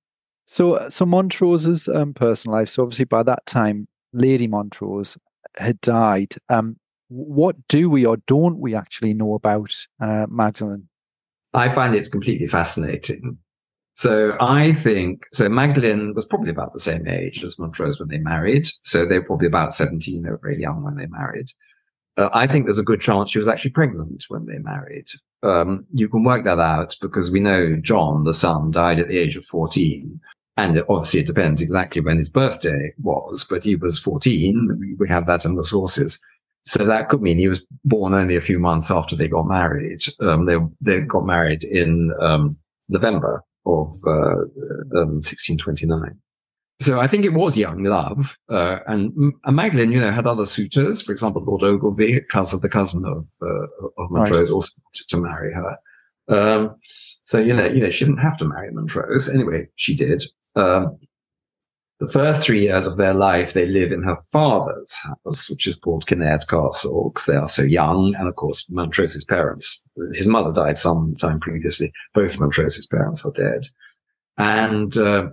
[0.48, 2.70] So, so Montrose's um, personal life.
[2.70, 5.18] So, obviously, by that time, Lady Montrose
[5.58, 6.36] had died.
[6.50, 6.78] Um,
[7.10, 10.90] what do we or don't we actually know about uh, Magdalen?
[11.54, 13.38] I find it completely fascinating.
[13.98, 15.50] So I think so.
[15.50, 18.68] Magdalen was probably about the same age as Montrose when they married.
[18.84, 20.22] So they were probably about seventeen.
[20.22, 21.48] They were very young when they married.
[22.16, 25.08] Uh, I think there's a good chance she was actually pregnant when they married.
[25.42, 29.18] Um, you can work that out because we know John, the son, died at the
[29.18, 30.20] age of 14.
[30.58, 34.98] And obviously it depends exactly when his birthday was, but he was 14.
[34.98, 36.20] We have that in the sources.
[36.66, 40.02] So that could mean he was born only a few months after they got married.
[40.20, 42.58] Um, they, they got married in, um,
[42.90, 44.42] November of, uh,
[44.98, 46.18] um, 1629.
[46.80, 48.38] So I think it was young love.
[48.50, 51.02] Uh, and, and Magdalen, you know, had other suitors.
[51.02, 54.56] For example, Lord Ogilvy, cousin, the cousin of, uh, of Montrose, right.
[54.56, 55.78] also wanted to marry her.
[56.30, 56.76] Um,
[57.24, 59.28] so, you know, you know, she didn't have to marry Montrose.
[59.28, 60.24] Anyway, she did.
[60.58, 60.98] Um,
[62.00, 65.76] the first three years of their life, they live in her father's house, which is
[65.76, 68.14] called Kinnaird Castle, because they are so young.
[68.20, 69.84] And of course, Montrose's parents,
[70.14, 71.92] his mother died some time previously.
[72.14, 73.68] Both Montrose's parents are dead.
[74.38, 75.30] and uh,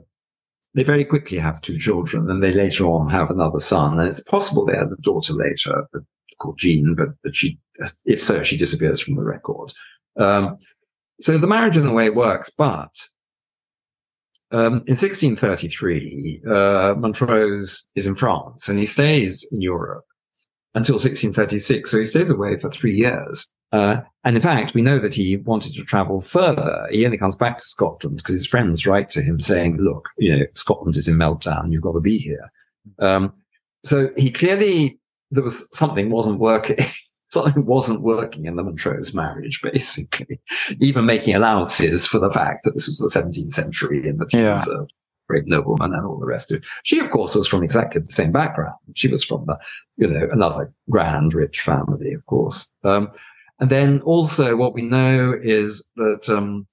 [0.75, 3.99] they very quickly have two children, and they later on have another son.
[3.99, 5.87] And it's possible they had a daughter later,
[6.39, 7.59] called Jean, but, but she,
[8.05, 9.72] if so, she disappears from the record.
[10.16, 10.59] Um,
[11.20, 12.91] so the marriage in a way works, but
[14.55, 20.05] um, in 1633, uh, Montrose is in France and he stays in Europe
[20.77, 21.91] until 1636.
[21.91, 23.53] So he stays away for three years.
[23.73, 26.87] Uh, and in fact, we know that he wanted to travel further.
[26.93, 30.39] He only comes back to Scotland because his friends write to him saying, look, you
[30.39, 31.73] know, Scotland is in meltdown.
[31.73, 32.49] You've got to be here.
[33.01, 33.33] Um,
[33.83, 35.01] so he clearly,
[35.33, 36.79] there was something wasn't working.
[37.35, 40.41] something wasn't working in the Montrose marriage, basically,
[40.80, 44.39] even making allowances for the fact that this was the 17th century and that he
[44.39, 44.55] yeah.
[44.55, 44.87] was a
[45.28, 46.64] great nobleman and all the rest of it.
[46.82, 48.76] She, of course, was from exactly the same background.
[48.95, 49.59] She was from the,
[49.97, 52.70] you know, another grand, rich family, of course.
[52.85, 53.11] Um,
[53.61, 56.66] and then also what we know is that um,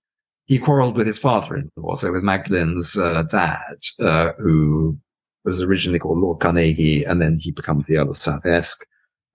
[0.45, 4.97] he quarreled with his father-in-law, so with Magdalen's uh, dad, uh, who
[5.45, 8.77] was originally called Lord Carnegie, and then he becomes the Earl of Southesk.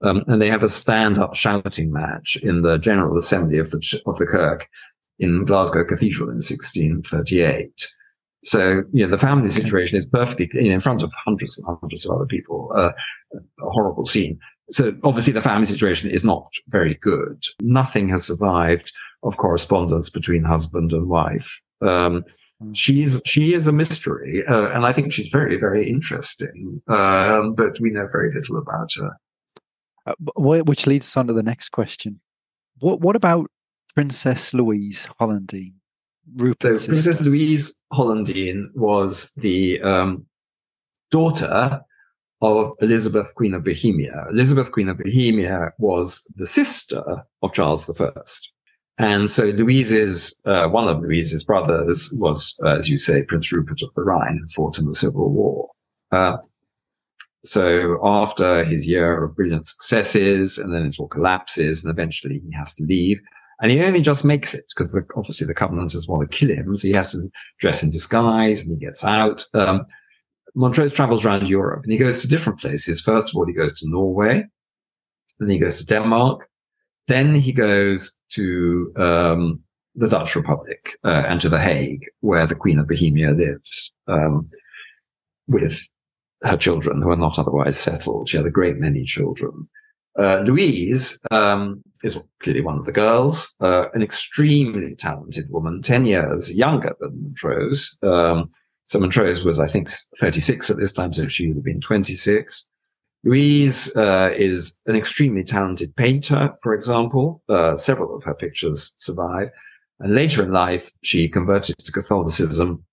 [0.03, 4.16] Um, and they have a stand-up shouting match in the General Assembly of the of
[4.18, 4.68] the Kirk
[5.18, 7.70] in Glasgow Cathedral in 1638.
[8.44, 11.78] So, you know, the family situation is perfectly you know, in front of hundreds and
[11.80, 12.70] hundreds of other people.
[12.76, 12.92] Uh,
[13.34, 14.38] a horrible scene.
[14.70, 17.42] So obviously the family situation is not very good.
[17.61, 18.92] Nothing has survived
[19.22, 21.61] of correspondence between husband and wife.
[21.82, 22.24] Um,
[22.61, 22.72] hmm.
[22.72, 26.80] she's she is a mystery, uh, and I think she's very very interesting.
[26.88, 29.11] Um, but we know very little about her.
[30.07, 32.20] Uh, which leads us on to the next question.
[32.78, 33.50] What what about
[33.94, 35.74] Princess Louise Hollandine?
[36.34, 37.24] Rupert's so Princess sister?
[37.24, 40.26] Louise Hollandine was the um,
[41.11, 41.80] daughter
[42.42, 44.26] of Elizabeth, Queen of Bohemia.
[44.30, 47.02] Elizabeth, Queen of Bohemia, was the sister
[47.42, 48.11] of Charles I.
[48.98, 53.82] And so Louise's, uh, one of Louise's brothers was, uh, as you say, Prince Rupert
[53.82, 55.68] of the Rhine, who fought in the Civil War.
[56.12, 56.38] Uh,
[57.47, 62.57] so after his year of brilliant successes, and then it all collapses, and eventually he
[62.57, 63.20] has to leave.
[63.61, 66.76] And he only just makes it because obviously the Covenanters want to kill him.
[66.76, 69.47] So he has to dress in disguise and he gets out.
[69.55, 69.86] Um,
[70.55, 73.01] Montrose travels around Europe and he goes to different places.
[73.01, 74.44] First of all, he goes to Norway,
[75.38, 76.49] then he goes to Denmark,
[77.09, 79.61] then he goes to um,
[79.94, 84.49] the Dutch Republic uh, and to The Hague, where the Queen of Bohemia lives um,
[85.47, 85.80] with
[86.43, 88.28] her children who are not otherwise settled.
[88.28, 89.62] She had a great many children.
[90.18, 96.07] Uh, Louise um, is clearly one of the girls, uh, an extremely talented woman, 10
[96.07, 97.99] years younger than Montrose.
[98.03, 98.49] Um,
[98.84, 102.68] so Montrose was, I think, 36 at this time, so she would have been 26.
[103.24, 107.43] Louise uh, is an extremely talented painter, for example.
[107.49, 109.49] Uh, several of her pictures survive.
[109.99, 112.84] And later in life, she converted to Catholicism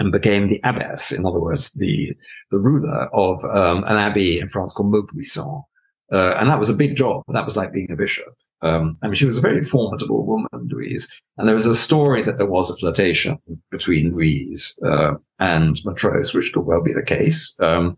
[0.00, 2.12] and became the abbess, in other words, the,
[2.50, 5.62] the ruler of um, an abbey in France called Maubuisson.
[6.10, 7.22] Uh, and that was a big job.
[7.28, 8.34] That was like being a bishop.
[8.62, 11.06] Um, I mean, she was a very formidable woman, Louise.
[11.36, 13.38] And there was a story that there was a flirtation
[13.70, 17.54] between Louise uh, and Montrose, which could well be the case.
[17.60, 17.94] Um,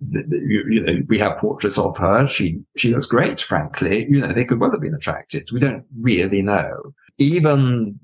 [0.00, 2.26] the, the, you, you, know, we have portraits of her.
[2.26, 4.06] She she looks great, frankly.
[4.10, 5.50] You know, they could well have been attracted.
[5.52, 6.92] We don't really know.
[7.18, 7.98] Even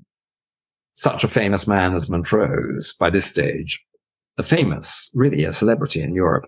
[0.93, 3.83] such a famous man as Montrose, by this stage,
[4.37, 6.45] a famous, really a celebrity in Europe,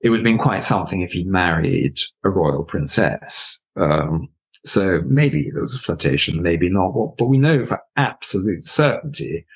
[0.00, 3.62] it would have been quite something if he'd married a royal princess.
[3.76, 4.28] Um,
[4.64, 6.92] so maybe there was a flirtation, maybe not.
[7.16, 9.46] But we know for absolute certainty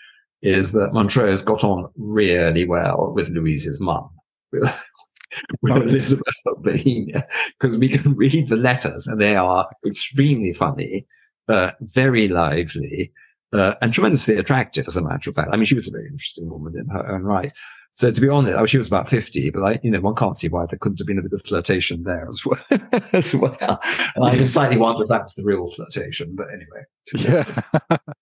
[0.42, 4.10] is that Montrose got on really well with Louise's mum,
[4.50, 4.88] with,
[5.62, 7.26] with Elizabeth of Bohemia,
[7.58, 11.06] because we can read the letters and they are extremely funny,
[11.48, 13.12] uh, very lively,
[13.52, 15.50] uh, and tremendously attractive, as a matter of fact.
[15.52, 17.52] I mean, she was a very interesting woman in her own right.
[17.94, 20.36] So to be honest, I she was about 50, but I, you know, one can't
[20.36, 22.58] see why there couldn't have been a bit of flirtation there as well.
[23.12, 23.80] as well.
[24.16, 27.44] And I slightly wonder if that was the real flirtation, but anyway.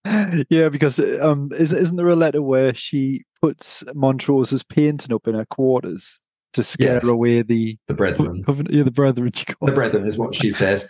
[0.05, 0.43] Yeah.
[0.51, 5.47] yeah, because um, isn't there a letter where she puts Montrose's painting up in her
[5.47, 6.21] quarters?
[6.53, 7.09] To scare yes.
[7.09, 8.45] away the the brethren.
[8.71, 9.31] Yeah, the brethren.
[9.33, 10.89] the brethren is what she says.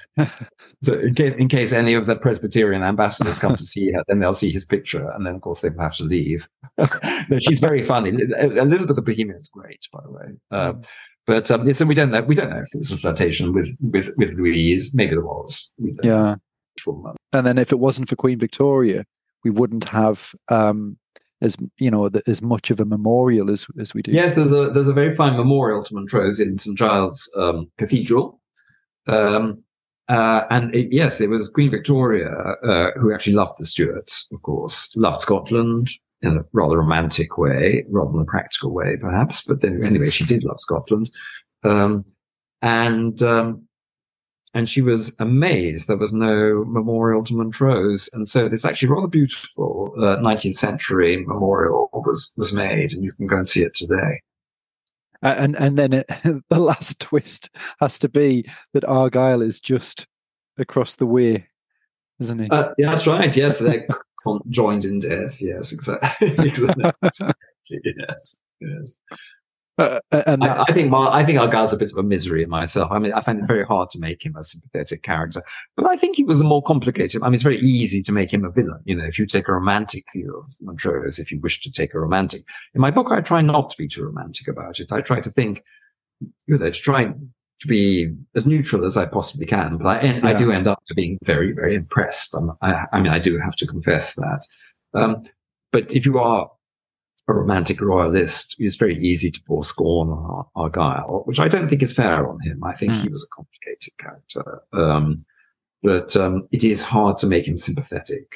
[0.83, 4.21] so in case in case any of the Presbyterian ambassadors come to see her, then
[4.21, 6.49] they'll see his picture, and then of course they will have to leave.
[6.79, 8.11] no, she's very funny.
[8.39, 10.27] Elizabeth of Bohemia is great, by the way.
[10.51, 10.73] Uh,
[11.27, 12.23] but um, so we don't know.
[12.23, 14.95] We don't know if there was a flirtation with with with Louise.
[14.95, 15.73] Maybe there was.
[16.03, 16.37] Yeah.
[17.33, 19.05] And then if it wasn't for Queen Victoria,
[19.45, 20.99] we wouldn't have um,
[21.41, 24.13] as you know the, as much of a memorial as as we do.
[24.13, 28.41] Yes, there's a there's a very fine memorial to Montrose in St Giles um, Cathedral,
[29.07, 29.57] um,
[30.11, 32.33] Uh, and it, yes, it was Queen Victoria
[32.65, 35.89] uh, who actually loved the Stuarts, of course, loved Scotland
[36.23, 39.45] in a rather romantic way, rather than a practical way, perhaps.
[39.47, 41.11] But then, anyway, she did love Scotland,
[41.63, 42.05] um,
[42.61, 43.69] and um,
[44.55, 49.09] and she was amazed there was no memorial to Montrose, and so this actually rather
[49.09, 53.75] beautiful uh, 19th century memorial was was made, and you can go and see it
[53.75, 54.21] today.
[55.23, 56.07] And and then it,
[56.49, 60.07] the last twist has to be that Argyll is just
[60.59, 61.47] across the way,
[62.19, 62.51] isn't he?
[62.51, 63.35] Uh, yeah, that's right.
[63.35, 63.87] Yes, they're
[64.49, 65.41] joined in death.
[65.41, 66.29] Yes, exactly.
[66.39, 66.93] exactly.
[67.69, 68.99] yes, yes.
[69.81, 72.03] Uh, uh, and that, I, I, think Mar- I think Argyll's a bit of a
[72.03, 72.93] misery in myself.
[72.93, 75.43] I mean, I find it very hard to make him a sympathetic character,
[75.75, 77.23] but I think he was a more complicated.
[77.23, 78.81] I mean, it's very easy to make him a villain.
[78.85, 81.95] You know, if you take a romantic view of Montrose, if you wish to take
[81.95, 82.45] a romantic.
[82.75, 84.93] In my book, I try not to be too romantic about it.
[84.93, 85.65] I try to think,
[86.21, 90.21] you know, to try to be as neutral as I possibly can, but I, yeah.
[90.25, 92.35] I do end up being very, very impressed.
[92.61, 94.47] I, I, mean, I do have to confess that.
[94.93, 95.25] Um,
[95.73, 96.51] but if you are
[97.31, 101.83] a romantic royalist, it's very easy to pour scorn on Argyll, which I don't think
[101.83, 102.63] is fair on him.
[102.65, 103.03] I think mm.
[103.03, 104.63] he was a complicated character.
[104.73, 105.25] Um,
[105.83, 108.35] but um, it is hard to make him sympathetic.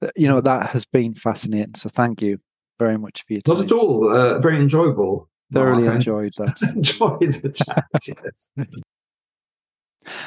[0.00, 1.74] Uh, you know, that has been fascinating.
[1.74, 2.38] So thank you
[2.78, 3.56] very much for your time.
[3.56, 4.10] Not at all.
[4.10, 5.28] Uh, very enjoyable.
[5.52, 6.60] Thoroughly enjoyed that.
[6.74, 8.50] enjoyed the chat, yes.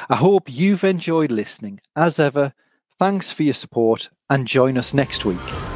[0.08, 1.80] I hope you've enjoyed listening.
[1.96, 2.54] As ever,
[2.98, 5.71] thanks for your support and join us next week.